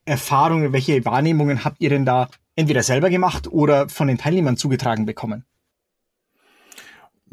[0.05, 5.05] Erfahrungen, welche Wahrnehmungen habt ihr denn da entweder selber gemacht oder von den Teilnehmern zugetragen
[5.05, 5.45] bekommen?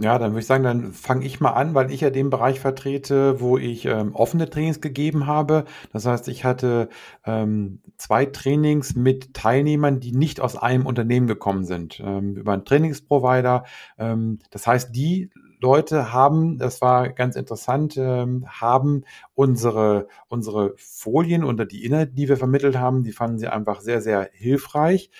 [0.03, 2.59] Ja, dann würde ich sagen, dann fange ich mal an, weil ich ja den Bereich
[2.59, 5.67] vertrete, wo ich ähm, offene Trainings gegeben habe.
[5.93, 6.89] Das heißt, ich hatte
[7.27, 12.65] ähm, zwei Trainings mit Teilnehmern, die nicht aus einem Unternehmen gekommen sind, ähm, über einen
[12.65, 13.65] Trainingsprovider.
[13.99, 15.29] Ähm, das heißt, die
[15.61, 22.29] Leute haben, das war ganz interessant, ähm, haben unsere, unsere Folien oder die Inhalte, die
[22.29, 25.11] wir vermittelt haben, die fanden sie einfach sehr, sehr hilfreich.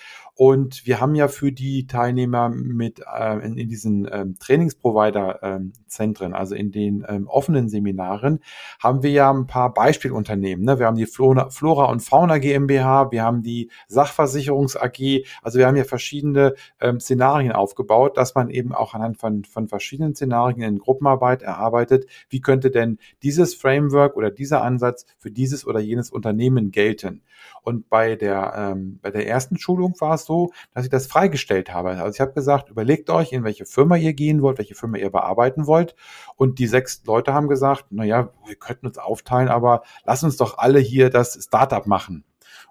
[0.43, 6.35] Und wir haben ja für die Teilnehmer mit äh, in, in diesen ähm, Trainingsprovider-Zentren, ähm,
[6.35, 8.39] also in den ähm, offenen Seminaren,
[8.79, 10.65] haben wir ja ein paar Beispielunternehmen.
[10.65, 10.79] Ne?
[10.79, 15.67] Wir haben die Flora, Flora und Fauna GmbH, wir haben die Sachversicherungs AG, also wir
[15.67, 20.63] haben ja verschiedene ähm, Szenarien aufgebaut, dass man eben auch anhand von, von verschiedenen Szenarien
[20.63, 26.09] in Gruppenarbeit erarbeitet, wie könnte denn dieses Framework oder dieser Ansatz für dieses oder jenes
[26.09, 27.21] Unternehmen gelten.
[27.63, 31.73] Und bei der, ähm, bei der ersten Schulung war es so, dass ich das freigestellt
[31.73, 31.91] habe.
[31.91, 35.11] Also ich habe gesagt, überlegt euch, in welche Firma ihr gehen wollt, welche Firma ihr
[35.11, 35.95] bearbeiten wollt.
[36.35, 40.37] Und die sechs Leute haben gesagt, na ja, wir könnten uns aufteilen, aber lass uns
[40.37, 42.23] doch alle hier das Startup machen.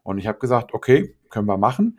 [0.03, 1.99] Und ich habe gesagt, okay, können wir machen.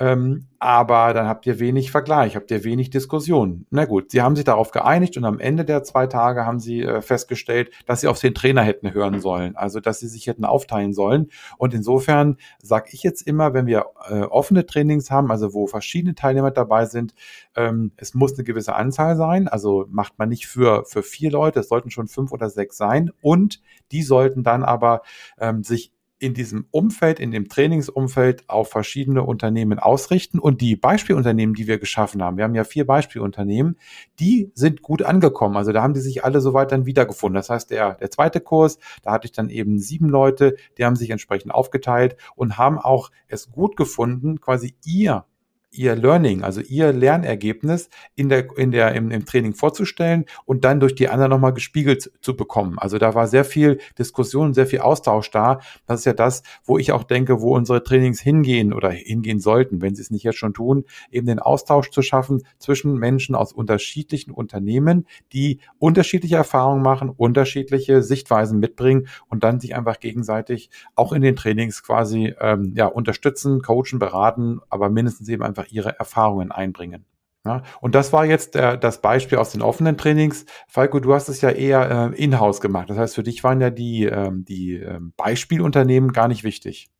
[0.00, 3.66] Ähm, aber dann habt ihr wenig Vergleich, habt ihr wenig Diskussion.
[3.70, 6.82] Na gut, sie haben sich darauf geeinigt und am Ende der zwei Tage haben sie
[6.82, 10.46] äh, festgestellt, dass sie auf den Trainer hätten hören sollen, also dass sie sich hätten
[10.46, 11.30] aufteilen sollen.
[11.58, 16.14] Und insofern sage ich jetzt immer, wenn wir äh, offene Trainings haben, also wo verschiedene
[16.14, 17.14] Teilnehmer dabei sind,
[17.54, 21.60] ähm, es muss eine gewisse Anzahl sein, also macht man nicht für, für vier Leute,
[21.60, 23.60] es sollten schon fünf oder sechs sein und
[23.92, 25.02] die sollten dann aber
[25.38, 30.38] ähm, sich in diesem Umfeld, in dem Trainingsumfeld auf verschiedene Unternehmen ausrichten.
[30.38, 33.78] Und die Beispielunternehmen, die wir geschaffen haben, wir haben ja vier Beispielunternehmen,
[34.20, 35.56] die sind gut angekommen.
[35.56, 37.36] Also da haben die sich alle soweit dann wiedergefunden.
[37.36, 40.96] Das heißt, der, der zweite Kurs, da hatte ich dann eben sieben Leute, die haben
[40.96, 45.24] sich entsprechend aufgeteilt und haben auch es gut gefunden, quasi ihr
[45.72, 50.80] ihr Learning, also ihr Lernergebnis in der, in der, im, im Training vorzustellen und dann
[50.80, 52.78] durch die anderen nochmal gespiegelt zu bekommen.
[52.78, 55.60] Also da war sehr viel Diskussion, sehr viel Austausch da.
[55.86, 59.80] Das ist ja das, wo ich auch denke, wo unsere Trainings hingehen oder hingehen sollten,
[59.80, 63.52] wenn sie es nicht jetzt schon tun, eben den Austausch zu schaffen zwischen Menschen aus
[63.52, 71.12] unterschiedlichen Unternehmen, die unterschiedliche Erfahrungen machen, unterschiedliche Sichtweisen mitbringen und dann sich einfach gegenseitig auch
[71.12, 75.98] in den Trainings quasi ähm, ja, unterstützen, coachen, beraten, aber mindestens eben einfach einfach ihre
[75.98, 77.04] Erfahrungen einbringen.
[77.46, 80.44] Ja, und das war jetzt äh, das Beispiel aus den offenen Trainings.
[80.68, 82.90] Falco, du hast es ja eher äh, in-house gemacht.
[82.90, 86.90] Das heißt, für dich waren ja die, ähm, die ähm, Beispielunternehmen gar nicht wichtig.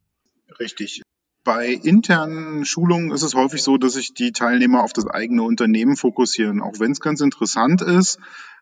[0.58, 1.02] Richtig.
[1.44, 5.96] Bei internen Schulungen ist es häufig so, dass sich die Teilnehmer auf das eigene Unternehmen
[5.96, 8.18] fokussieren, auch wenn es ganz interessant ist.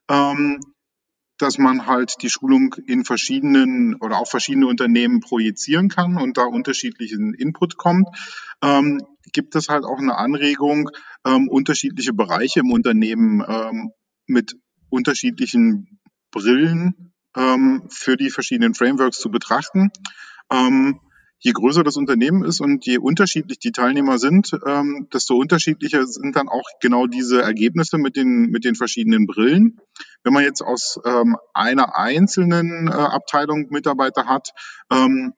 [0.08, 0.58] Ähm,
[1.38, 6.44] dass man halt die Schulung in verschiedenen oder auf verschiedene Unternehmen projizieren kann und da
[6.44, 8.08] unterschiedlichen Input kommt,
[8.62, 9.00] ähm,
[9.32, 10.90] gibt es halt auch eine Anregung,
[11.24, 13.92] ähm, unterschiedliche Bereiche im Unternehmen ähm,
[14.26, 14.56] mit
[14.90, 19.90] unterschiedlichen Brillen ähm, für die verschiedenen Frameworks zu betrachten.
[20.50, 21.00] Ähm,
[21.38, 26.34] je größer das Unternehmen ist und je unterschiedlich die Teilnehmer sind, ähm, desto unterschiedlicher sind
[26.36, 29.80] dann auch genau diese Ergebnisse mit den, mit den verschiedenen Brillen.
[30.24, 34.50] Wenn man jetzt aus ähm, einer einzelnen äh, Abteilung Mitarbeiter hat,
[34.92, 35.34] ähm,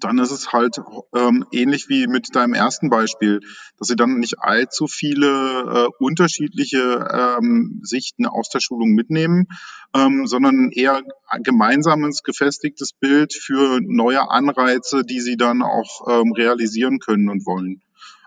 [0.00, 0.80] dann ist es halt
[1.14, 3.40] ähm, ähnlich wie mit deinem ersten Beispiel,
[3.78, 9.46] dass sie dann nicht allzu viele äh, unterschiedliche ähm, Sichten aus der Schulung mitnehmen,
[9.94, 11.02] ähm, sondern eher
[11.42, 17.82] gemeinsames, gefestigtes Bild für neue Anreize, die sie dann auch ähm, realisieren können und wollen.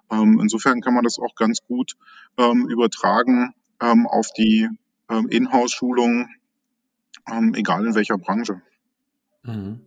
[0.10, 1.93] Ähm, insofern kann man das auch ganz gut
[2.38, 4.69] ähm, übertragen ähm, auf die
[5.10, 6.30] ähm, Inhouse-Schulung,
[7.30, 8.62] ähm, egal in welcher Branche.
[9.43, 9.82] Mhm.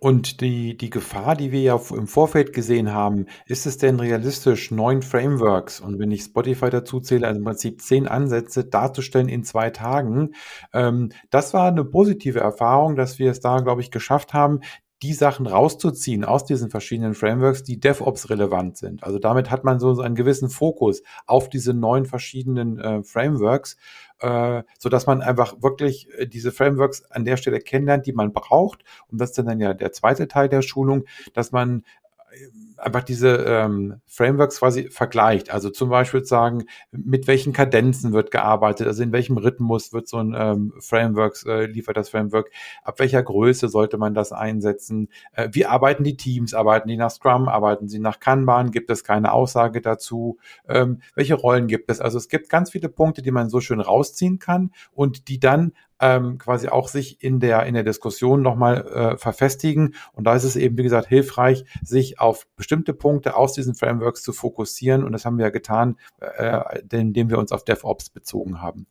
[0.00, 4.70] Und die, die Gefahr, die wir ja im Vorfeld gesehen haben, ist es denn realistisch,
[4.70, 9.42] neun Frameworks und wenn ich Spotify dazu zähle, also im Prinzip zehn Ansätze darzustellen in
[9.42, 10.34] zwei Tagen?
[10.72, 14.60] Ähm, das war eine positive Erfahrung, dass wir es da, glaube ich, geschafft haben,
[15.02, 19.04] die Sachen rauszuziehen aus diesen verschiedenen Frameworks, die DevOps relevant sind.
[19.04, 23.76] Also damit hat man so einen gewissen Fokus auf diese neun verschiedenen äh, Frameworks,
[24.20, 28.32] äh, so dass man einfach wirklich äh, diese Frameworks an der Stelle kennenlernt, die man
[28.32, 28.84] braucht.
[29.08, 31.84] Und das ist dann ja der zweite Teil der Schulung, dass man
[32.32, 32.46] äh,
[32.78, 35.50] einfach diese ähm, Frameworks quasi vergleicht.
[35.50, 40.18] Also zum Beispiel sagen, mit welchen Kadenzen wird gearbeitet, also in welchem Rhythmus wird so
[40.18, 42.50] ein ähm, Framework, äh, liefert das Framework,
[42.82, 47.10] ab welcher Größe sollte man das einsetzen, äh, wie arbeiten die Teams, arbeiten die nach
[47.10, 50.38] Scrum, arbeiten sie nach Kanban, gibt es keine Aussage dazu,
[50.68, 52.00] ähm, welche Rollen gibt es.
[52.00, 55.72] Also es gibt ganz viele Punkte, die man so schön rausziehen kann und die dann
[56.00, 59.94] ähm, quasi auch sich in der, in der Diskussion nochmal äh, verfestigen.
[60.12, 64.22] Und da ist es eben, wie gesagt, hilfreich, sich auf bestimmte Punkte aus diesen Frameworks
[64.22, 65.04] zu fokussieren.
[65.04, 68.86] Und das haben wir ja getan, äh, indem wir uns auf DevOps bezogen haben.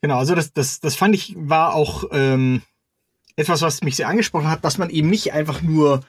[0.00, 2.62] Genau, also das, das, das fand ich war auch ähm,
[3.36, 6.00] etwas, was mich sehr angesprochen hat, dass man eben nicht einfach nur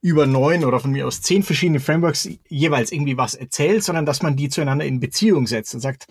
[0.00, 4.22] über neun oder von mir aus zehn verschiedene Frameworks jeweils irgendwie was erzählt, sondern dass
[4.22, 6.06] man die zueinander in Beziehung setzt und sagt,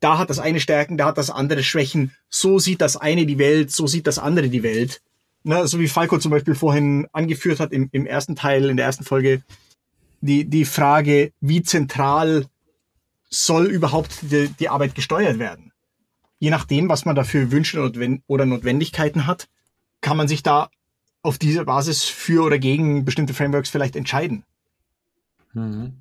[0.00, 2.14] da hat das eine Stärken, da hat das andere Schwächen.
[2.28, 5.02] So sieht das eine die Welt, so sieht das andere die Welt.
[5.42, 8.86] Ne, so wie Falco zum Beispiel vorhin angeführt hat im, im ersten Teil, in der
[8.86, 9.42] ersten Folge,
[10.20, 12.46] die, die Frage, wie zentral
[13.30, 15.72] soll überhaupt die, die Arbeit gesteuert werden.
[16.38, 17.80] Je nachdem, was man dafür Wünsche
[18.26, 19.48] oder Notwendigkeiten hat,
[20.00, 20.70] kann man sich da
[21.22, 24.44] auf dieser Basis für oder gegen bestimmte Frameworks vielleicht entscheiden.
[25.52, 25.92] Mhm.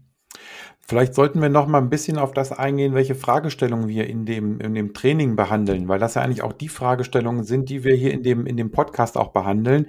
[0.89, 4.59] Vielleicht sollten wir noch mal ein bisschen auf das eingehen, welche Fragestellungen wir in dem,
[4.59, 8.11] in dem Training behandeln, weil das ja eigentlich auch die Fragestellungen sind, die wir hier
[8.11, 9.85] in dem, in dem Podcast auch behandeln.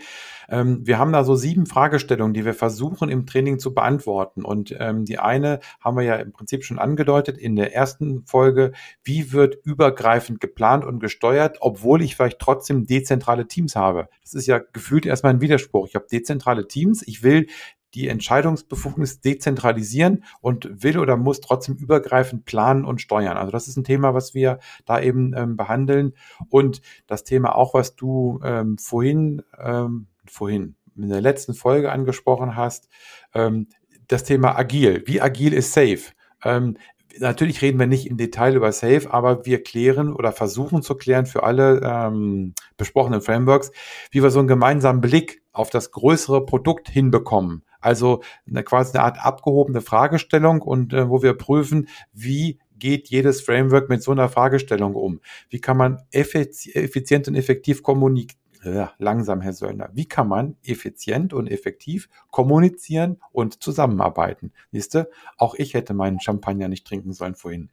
[0.51, 4.45] Ähm, wir haben da so sieben Fragestellungen, die wir versuchen im Training zu beantworten.
[4.45, 8.73] Und ähm, die eine haben wir ja im Prinzip schon angedeutet in der ersten Folge.
[9.03, 14.09] Wie wird übergreifend geplant und gesteuert, obwohl ich vielleicht trotzdem dezentrale Teams habe?
[14.23, 15.87] Das ist ja gefühlt erstmal ein Widerspruch.
[15.89, 17.03] Ich habe dezentrale Teams.
[17.07, 17.47] Ich will
[17.95, 23.37] die Entscheidungsbefugnis dezentralisieren und will oder muss trotzdem übergreifend planen und steuern.
[23.37, 26.15] Also das ist ein Thema, was wir da eben ähm, behandeln.
[26.49, 32.57] Und das Thema auch, was du ähm, vorhin, ähm, vorhin in der letzten Folge angesprochen
[32.57, 32.89] hast,
[33.35, 33.69] ähm,
[34.09, 35.03] das Thema agil.
[35.07, 36.13] Wie agil ist safe?
[36.45, 36.77] Ähm,
[37.19, 41.27] natürlich reden wir nicht im Detail über Safe, aber wir klären oder versuchen zu klären
[41.27, 43.73] für alle ähm, besprochenen Frameworks,
[44.11, 47.63] wie wir so einen gemeinsamen Blick auf das größere Produkt hinbekommen.
[47.81, 53.41] Also eine, quasi eine Art abgehobene Fragestellung und äh, wo wir prüfen, wie geht jedes
[53.43, 55.21] Framework mit so einer Fragestellung um?
[55.49, 58.40] Wie kann man effizient und effektiv kommunizieren?
[58.63, 59.89] Ja, langsam, Herr Söllner.
[59.95, 64.53] Wie kann man effizient und effektiv kommunizieren und zusammenarbeiten?
[64.71, 67.71] Siehst du, auch ich hätte meinen Champagner nicht trinken sollen vorhin.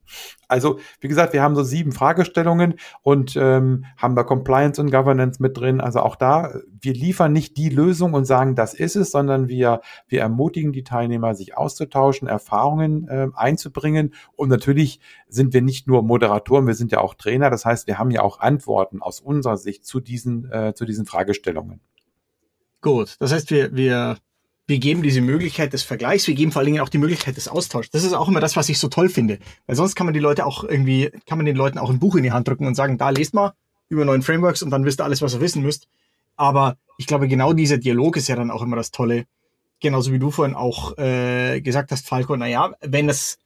[0.47, 5.41] Also, wie gesagt, wir haben so sieben Fragestellungen und ähm, haben da Compliance und Governance
[5.41, 5.81] mit drin.
[5.81, 9.81] Also auch da, wir liefern nicht die Lösung und sagen, das ist es, sondern wir,
[10.07, 14.13] wir ermutigen die Teilnehmer, sich auszutauschen, Erfahrungen äh, einzubringen.
[14.37, 17.49] Und natürlich sind wir nicht nur Moderatoren, wir sind ja auch Trainer.
[17.49, 21.05] Das heißt, wir haben ja auch Antworten aus unserer Sicht zu diesen äh, zu diesen
[21.05, 21.81] Fragestellungen.
[22.81, 24.17] Gut, das heißt, wir, wir,
[24.67, 27.47] wir geben diese Möglichkeit des Vergleichs, wir geben vor allen Dingen auch die Möglichkeit des
[27.47, 27.89] Austauschs.
[27.89, 29.39] Das ist auch immer das, was ich so toll finde.
[29.65, 32.15] Weil sonst kann man die Leute auch irgendwie, kann man den Leuten auch ein Buch
[32.15, 33.53] in die Hand drücken und sagen, da lest mal
[33.89, 35.87] über neuen Frameworks und dann wisst ihr alles, was ihr wissen müsst.
[36.35, 39.25] Aber ich glaube, genau dieser Dialog ist ja dann auch immer das Tolle.
[39.79, 43.37] Genauso wie du vorhin auch äh, gesagt hast, Falco, naja, wenn das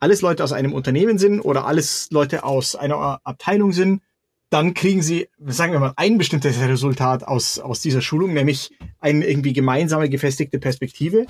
[0.00, 4.02] alles Leute aus einem Unternehmen sind oder alles Leute aus einer Abteilung sind,
[4.50, 9.26] dann kriegen sie, sagen wir mal, ein bestimmtes Resultat aus, aus dieser Schulung, nämlich eine
[9.26, 11.26] irgendwie gemeinsame gefestigte Perspektive.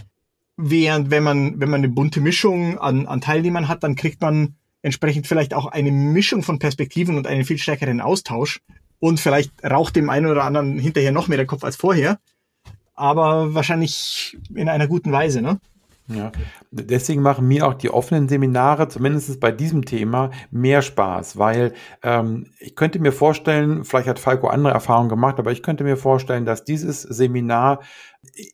[0.56, 4.54] Während wenn man, wenn man eine bunte Mischung an, an Teilnehmern hat, dann kriegt man
[4.82, 8.60] entsprechend vielleicht auch eine Mischung von Perspektiven und einen viel stärkeren Austausch.
[9.00, 12.18] Und vielleicht raucht dem einen oder anderen hinterher noch mehr der Kopf als vorher.
[12.94, 15.60] Aber wahrscheinlich in einer guten Weise, ne?
[16.10, 16.32] Ja,
[16.70, 22.46] deswegen machen mir auch die offenen Seminare, zumindest bei diesem Thema, mehr Spaß, weil ähm,
[22.60, 26.46] ich könnte mir vorstellen, vielleicht hat Falco andere Erfahrungen gemacht, aber ich könnte mir vorstellen,
[26.46, 27.80] dass dieses Seminar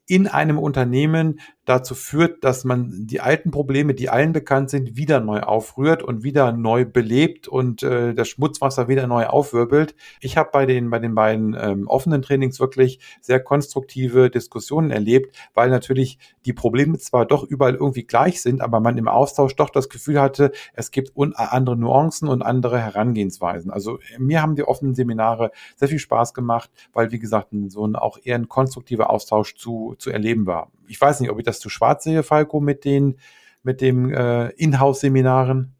[0.06, 5.20] in einem Unternehmen dazu führt, dass man die alten Probleme, die allen bekannt sind, wieder
[5.20, 9.94] neu aufrührt und wieder neu belebt und äh, das Schmutzwasser wieder neu aufwirbelt.
[10.20, 15.36] Ich habe bei den bei den beiden ähm, offenen Trainings wirklich sehr konstruktive Diskussionen erlebt,
[15.54, 19.70] weil natürlich die Probleme zwar doch überall irgendwie gleich sind, aber man im Austausch doch
[19.70, 23.70] das Gefühl hatte, es gibt andere Nuancen und andere Herangehensweisen.
[23.70, 27.96] Also mir haben die offenen Seminare sehr viel Spaß gemacht, weil wie gesagt so ein
[27.96, 30.70] auch eher ein konstruktiver Austausch zu, zu erleben war.
[30.86, 33.18] Ich weiß nicht, ob ich das zu schwarz sehe, Falco, mit den
[33.64, 35.74] mit dem äh, Inhouse-Seminaren.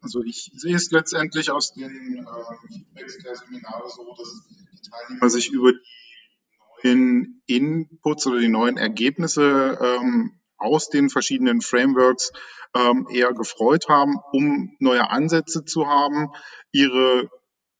[0.00, 5.30] Also ich sehe es letztendlich aus den äh, Feedbacks der Seminare so, dass die Teilnehmer
[5.30, 5.78] sich über die
[6.94, 12.32] neuen Inputs oder die neuen Ergebnisse ähm, aus den verschiedenen Frameworks
[12.74, 16.30] ähm, eher gefreut haben, um neue Ansätze zu haben,
[16.70, 17.30] ihre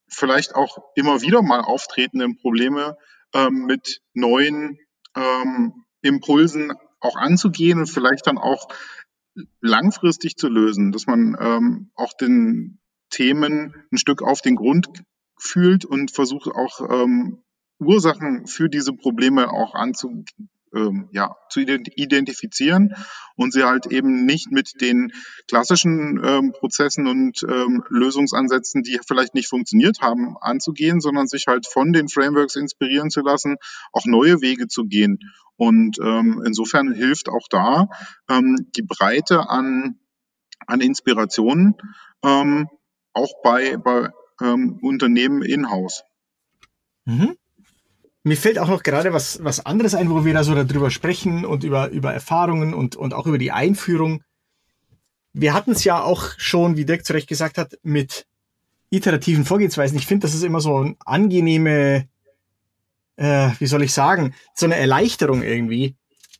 [0.08, 2.96] vielleicht auch immer wieder mal auftretenden Probleme
[3.34, 4.78] ähm, mit neuen
[5.16, 8.68] ähm, Impulsen auch anzugehen und vielleicht dann auch
[9.60, 12.78] langfristig zu lösen, dass man ähm, auch den
[13.10, 14.88] Themen ein Stück auf den Grund
[15.36, 17.42] fühlt und versucht auch ähm,
[17.78, 20.24] Ursachen für diese Probleme auch anzu,
[20.74, 22.94] ähm, ja, zu identifizieren
[23.36, 25.12] und sie halt eben nicht mit den
[25.48, 31.66] klassischen ähm, Prozessen und ähm, Lösungsansätzen, die vielleicht nicht funktioniert haben, anzugehen, sondern sich halt
[31.66, 33.56] von den Frameworks inspirieren zu lassen,
[33.92, 35.18] auch neue Wege zu gehen.
[35.56, 37.88] Und ähm, insofern hilft auch da
[38.28, 39.98] ähm, die Breite an,
[40.66, 41.76] an Inspirationen
[42.24, 42.68] ähm,
[43.12, 44.10] auch bei, bei
[44.40, 46.02] ähm, Unternehmen in-house.
[47.04, 47.36] Mhm.
[48.26, 51.44] Mir fällt auch noch gerade was, was anderes ein, wo wir da so darüber sprechen
[51.44, 54.22] und über, über Erfahrungen und, und auch über die Einführung.
[55.34, 58.26] Wir hatten es ja auch schon, wie Dirk zu Recht gesagt hat, mit
[58.88, 59.98] iterativen Vorgehensweisen.
[59.98, 62.08] Ich finde, das ist immer so eine angenehme,
[63.16, 65.94] äh, wie soll ich sagen, so eine Erleichterung irgendwie,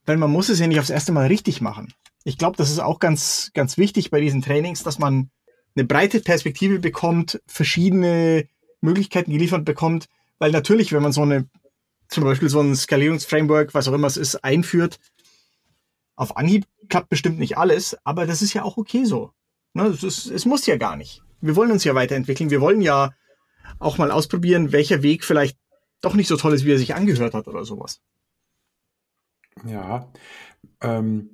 [0.07, 1.92] weil man muss es ja nicht aufs erste Mal richtig machen.
[2.25, 5.29] Ich glaube, das ist auch ganz, ganz wichtig bei diesen Trainings, dass man
[5.77, 8.49] eine breite Perspektive bekommt, verschiedene
[8.81, 10.07] Möglichkeiten geliefert bekommt,
[10.38, 11.47] weil natürlich, wenn man so eine
[12.09, 14.99] zum Beispiel so ein Skalierungsframework, was auch immer es ist, einführt.
[16.17, 19.33] Auf Anhieb klappt bestimmt nicht alles, aber das ist ja auch okay so.
[19.73, 21.23] Ne, es, ist, es muss ja gar nicht.
[21.40, 22.51] Wir wollen uns ja weiterentwickeln.
[22.51, 23.12] Wir wollen ja
[23.79, 25.59] auch mal ausprobieren, welcher Weg vielleicht
[26.01, 28.01] doch nicht so toll ist, wie er sich angehört hat oder sowas.
[29.67, 30.12] Ja.
[30.81, 31.34] Ähm,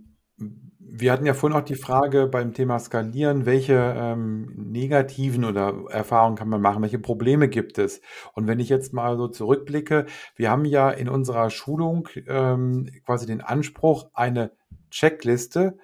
[0.92, 6.36] wir hatten ja vorhin auch die Frage beim Thema Skalieren, welche ähm, negativen oder Erfahrungen
[6.36, 8.00] kann man machen, welche Probleme gibt es?
[8.34, 13.26] Und wenn ich jetzt mal so zurückblicke, wir haben ja in unserer Schulung ähm, quasi
[13.26, 14.52] den Anspruch, eine
[14.90, 15.78] Checkliste,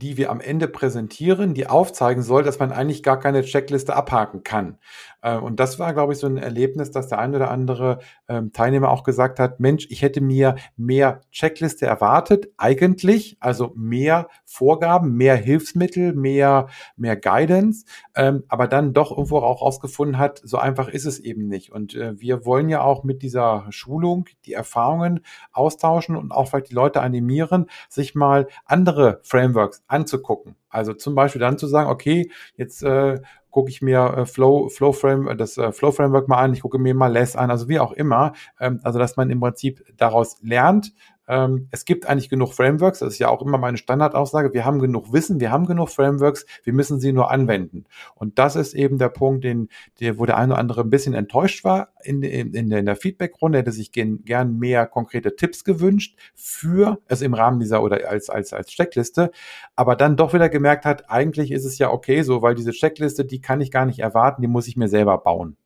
[0.00, 4.42] die wir am Ende präsentieren, die aufzeigen soll, dass man eigentlich gar keine Checkliste abhaken
[4.42, 4.78] kann.
[5.22, 7.98] Äh, und das war, glaube ich, so ein Erlebnis, dass der ein oder andere
[8.28, 14.28] ähm, Teilnehmer auch gesagt hat, Mensch, ich hätte mir mehr Checkliste erwartet, eigentlich, also mehr
[14.44, 20.58] Vorgaben, mehr Hilfsmittel, mehr, mehr Guidance, ähm, aber dann doch irgendwo auch rausgefunden hat, so
[20.58, 21.72] einfach ist es eben nicht.
[21.72, 25.20] Und äh, wir wollen ja auch mit dieser Schulung die Erfahrungen
[25.52, 30.56] austauschen und auch vielleicht die Leute animieren, sich mal andere Frameworks anzugucken.
[30.70, 34.92] Also zum Beispiel dann zu sagen, okay, jetzt äh, gucke ich mir äh, Flow, Flow
[34.92, 37.68] Frame, äh, das äh, Flow Framework mal an, ich gucke mir mal Less an, also
[37.68, 38.32] wie auch immer.
[38.58, 40.92] Ähm, also dass man im Prinzip daraus lernt,
[41.30, 44.52] ähm, es gibt eigentlich genug Frameworks, das ist ja auch immer meine Standardaussage.
[44.52, 47.84] Wir haben genug Wissen, wir haben genug Frameworks, wir müssen sie nur anwenden.
[48.16, 49.68] Und das ist eben der Punkt, den,
[50.00, 52.86] der, wo der eine oder andere ein bisschen enttäuscht war in, in, in der, in
[52.86, 57.80] der Feedback-Runde, hätte sich gern, gern mehr konkrete Tipps gewünscht für, also im Rahmen dieser
[57.80, 59.30] oder als, als, als Checkliste,
[59.76, 63.24] aber dann doch wieder gemerkt hat, eigentlich ist es ja okay so, weil diese Checkliste,
[63.24, 65.56] die kann ich gar nicht erwarten, die muss ich mir selber bauen.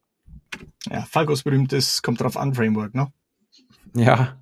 [0.91, 3.11] Ja, Falcos berühmtes kommt drauf an, Framework, ne?
[3.97, 4.37] Ja,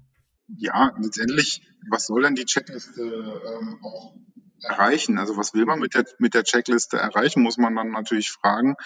[0.59, 4.15] ja, letztendlich, was soll denn die Checkliste ähm, auch
[4.63, 5.19] erreichen?
[5.19, 8.77] Also was will man mit der, mit der Checkliste erreichen, muss man dann natürlich fragen.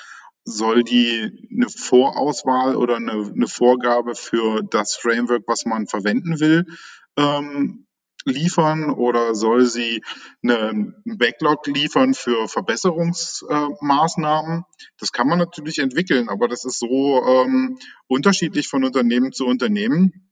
[0.45, 6.65] Soll die eine Vorauswahl oder eine, eine Vorgabe für das Framework, was man verwenden will,
[7.17, 7.87] ähm,
[8.25, 10.03] liefern oder soll sie
[10.43, 14.61] einen Backlog liefern für Verbesserungsmaßnahmen?
[14.61, 14.63] Äh,
[14.99, 20.26] das kann man natürlich entwickeln, aber das ist so ähm, unterschiedlich von Unternehmen zu Unternehmen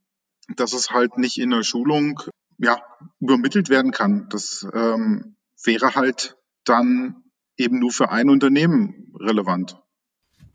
[0.56, 2.20] dass es halt nicht in der Schulung
[2.58, 2.80] ja,
[3.20, 4.28] übermittelt werden kann.
[4.30, 7.22] Das ähm, wäre halt dann
[7.56, 9.76] eben nur für ein Unternehmen relevant.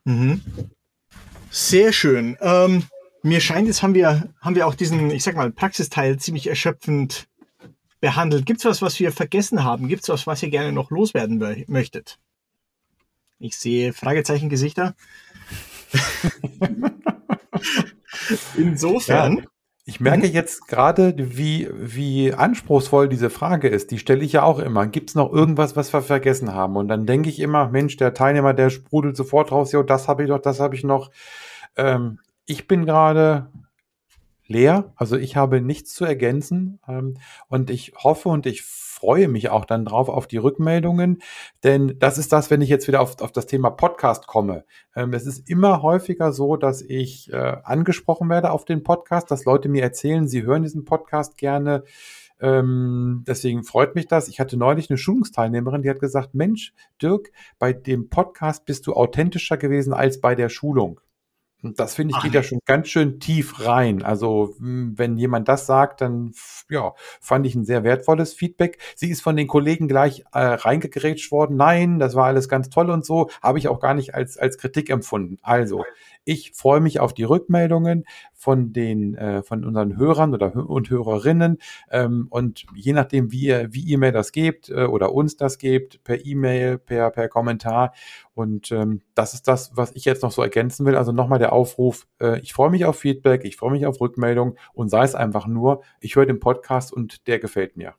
[0.05, 0.41] Mhm.
[1.51, 2.37] Sehr schön.
[2.41, 2.83] Ähm,
[3.23, 7.27] mir scheint, jetzt haben wir, haben wir auch diesen, ich sag mal, Praxisteil ziemlich erschöpfend
[7.99, 8.45] behandelt.
[8.45, 9.87] Gibt es was, was wir vergessen haben?
[9.87, 12.19] Gibt es was, was ihr gerne noch loswerden möchtet?
[13.39, 14.95] Ich sehe Fragezeichen-Gesichter.
[18.57, 19.37] Insofern.
[19.37, 19.43] Ja.
[19.89, 20.33] Ich merke mhm.
[20.33, 23.89] jetzt gerade, wie, wie anspruchsvoll diese Frage ist.
[23.89, 24.85] Die stelle ich ja auch immer.
[24.85, 26.75] Gibt es noch irgendwas, was wir vergessen haben?
[26.75, 30.21] Und dann denke ich immer, Mensch, der Teilnehmer, der sprudelt sofort raus, jo, das habe
[30.21, 31.09] ich doch, das habe ich noch.
[31.75, 33.47] Ähm, ich bin gerade
[34.49, 36.79] leer, also ich habe nichts zu ergänzen.
[36.87, 37.15] Ähm,
[37.47, 41.21] und ich hoffe und ich freue mich auch dann drauf auf die Rückmeldungen,
[41.63, 44.65] denn das ist das, wenn ich jetzt wieder auf, auf das Thema Podcast komme.
[44.95, 49.45] Ähm, es ist immer häufiger so, dass ich äh, angesprochen werde auf den Podcast, dass
[49.45, 51.83] Leute mir erzählen, sie hören diesen Podcast gerne.
[52.41, 54.27] Ähm, deswegen freut mich das.
[54.27, 58.93] Ich hatte neulich eine Schulungsteilnehmerin, die hat gesagt, Mensch, Dirk, bei dem Podcast bist du
[58.93, 60.99] authentischer gewesen als bei der Schulung.
[61.61, 62.23] Und das finde ich Ach.
[62.23, 64.01] geht ja schon ganz schön tief rein.
[64.01, 66.33] Also hm, wenn jemand das sagt, dann
[66.69, 68.79] ja, fand ich ein sehr wertvolles Feedback.
[68.95, 71.57] Sie ist von den Kollegen gleich äh, reingegrätscht worden.
[71.57, 73.29] Nein, das war alles ganz toll und so.
[73.41, 75.37] Habe ich auch gar nicht als, als Kritik empfunden.
[75.41, 75.83] Also,
[76.25, 81.57] ich freue mich auf die Rückmeldungen von den äh, von unseren Hörern oder und Hörerinnen
[81.89, 85.57] ähm, und je nachdem wie ihr wie ihr mir das gebt äh, oder uns das
[85.57, 87.93] gebt per E-Mail per per Kommentar.
[88.33, 90.95] Und ähm, das ist das was ich jetzt noch so ergänzen will.
[90.95, 94.55] Also nochmal der Aufruf äh, ich freue mich auf Feedback ich freue mich auf Rückmeldung
[94.73, 97.95] und sei es einfach nur ich höre den Podcast und der gefällt mir.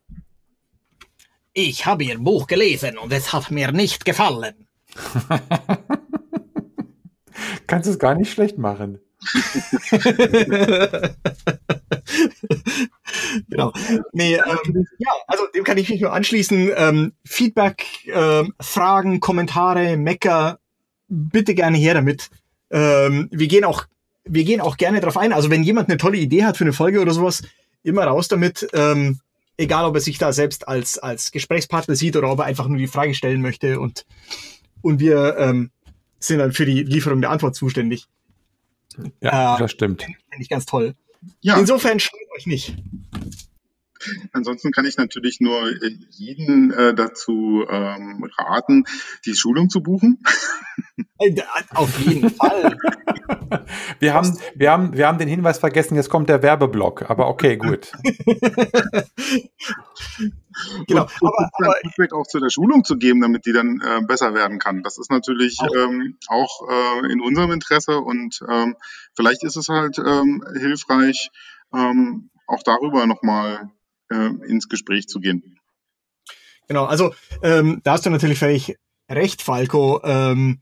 [1.53, 4.69] Ich habe ihr Buch gelesen und es hat mir nicht gefallen
[7.67, 9.01] Kannst es gar nicht schlecht machen.
[13.49, 13.73] genau.
[14.13, 16.71] Nee, ähm, ja, also dem kann ich mich nur anschließen.
[16.75, 20.59] Ähm, Feedback, ähm, Fragen, Kommentare, Mecker,
[21.09, 22.31] bitte gerne her damit.
[22.71, 23.87] Ähm, wir gehen auch,
[24.25, 25.33] wir gehen auch gerne drauf ein.
[25.33, 27.43] Also wenn jemand eine tolle Idee hat für eine Folge oder sowas,
[27.83, 28.69] immer raus damit.
[28.73, 29.21] Ähm,
[29.57, 32.79] egal, ob er sich da selbst als als Gesprächspartner sieht oder ob er einfach nur
[32.79, 34.07] die Frage stellen möchte und
[34.83, 35.71] und wir ähm,
[36.21, 38.07] sind dann für die Lieferung der Antwort zuständig.
[39.21, 40.03] Ja, äh, das stimmt.
[40.03, 40.95] Finde ich ganz toll.
[41.41, 41.59] Ja.
[41.59, 42.77] Insofern schreibt euch nicht.
[44.33, 48.85] Ansonsten kann ich natürlich nur äh, jeden äh, dazu ähm, raten,
[49.25, 50.23] die Schulung zu buchen.
[51.19, 51.35] Äh,
[51.75, 52.77] auf jeden Fall.
[53.99, 57.57] Wir haben, wir, haben, wir haben den Hinweis vergessen, jetzt kommt der Werbeblock, aber okay,
[57.57, 57.93] gut.
[60.87, 61.03] genau.
[61.03, 64.35] Und, aber, aber Feedback auch zu der Schulung zu geben, damit die dann äh, besser
[64.35, 64.83] werden kann.
[64.83, 68.77] Das ist natürlich auch, ähm, auch äh, in unserem Interesse und ähm,
[69.15, 71.31] vielleicht ist es halt ähm, hilfreich,
[71.75, 73.71] ähm, auch darüber nochmal
[74.11, 75.59] äh, ins Gespräch zu gehen.
[76.69, 78.77] Genau, also ähm, da hast du natürlich völlig
[79.11, 80.01] recht, Falco.
[80.05, 80.61] Ähm,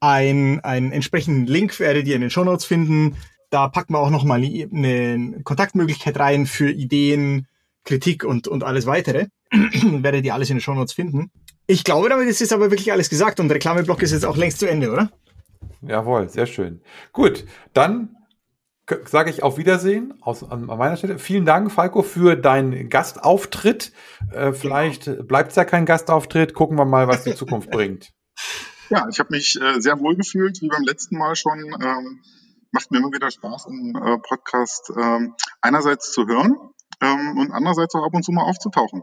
[0.00, 3.16] ein, einen entsprechenden Link werdet ihr in den Show Notes finden.
[3.50, 7.46] Da packen wir auch nochmal eine Kontaktmöglichkeit rein für Ideen,
[7.84, 9.28] Kritik und, und alles weitere.
[9.50, 11.30] werdet ihr alles in den Show Notes finden.
[11.66, 14.36] Ich glaube, damit ist jetzt aber wirklich alles gesagt und der Reklameblock ist jetzt auch
[14.36, 15.10] längst zu Ende, oder?
[15.80, 16.80] Jawohl, sehr schön.
[17.12, 18.16] Gut, dann
[19.06, 21.18] sage ich auf Wiedersehen aus, an meiner Stelle.
[21.18, 23.92] Vielen Dank, Falco, für deinen Gastauftritt.
[24.30, 25.22] Äh, vielleicht genau.
[25.22, 26.54] bleibt es ja kein Gastauftritt.
[26.54, 28.12] Gucken wir mal, was die Zukunft bringt.
[28.90, 31.58] Ja, ich habe mich äh, sehr wohl gefühlt, wie beim letzten Mal schon.
[31.82, 32.20] Ähm,
[32.72, 36.56] macht mir immer wieder Spaß, im äh, Podcast ähm, einerseits zu hören
[37.00, 39.02] ähm, und andererseits auch ab und zu mal aufzutauchen.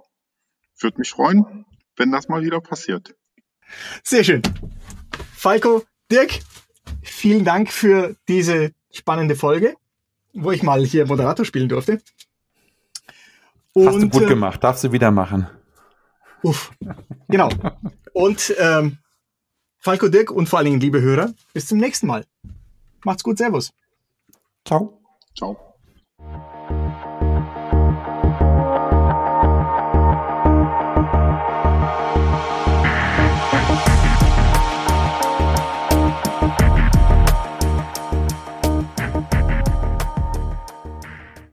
[0.79, 1.65] Würde mich freuen,
[1.95, 3.15] wenn das mal wieder passiert.
[4.03, 4.41] Sehr schön.
[5.33, 6.39] Falco, Dirk,
[7.01, 9.75] vielen Dank für diese spannende Folge,
[10.33, 12.01] wo ich mal hier Moderator spielen durfte.
[13.73, 15.47] Und, Hast du gut äh, gemacht, darfst du wieder machen.
[16.43, 16.71] Uff,
[17.27, 17.49] genau.
[18.13, 18.97] Und ähm,
[19.77, 22.25] Falco Dirk und vor allen Dingen liebe Hörer, bis zum nächsten Mal.
[23.03, 23.71] Macht's gut, Servus.
[24.65, 25.01] Ciao.
[25.35, 25.70] Ciao.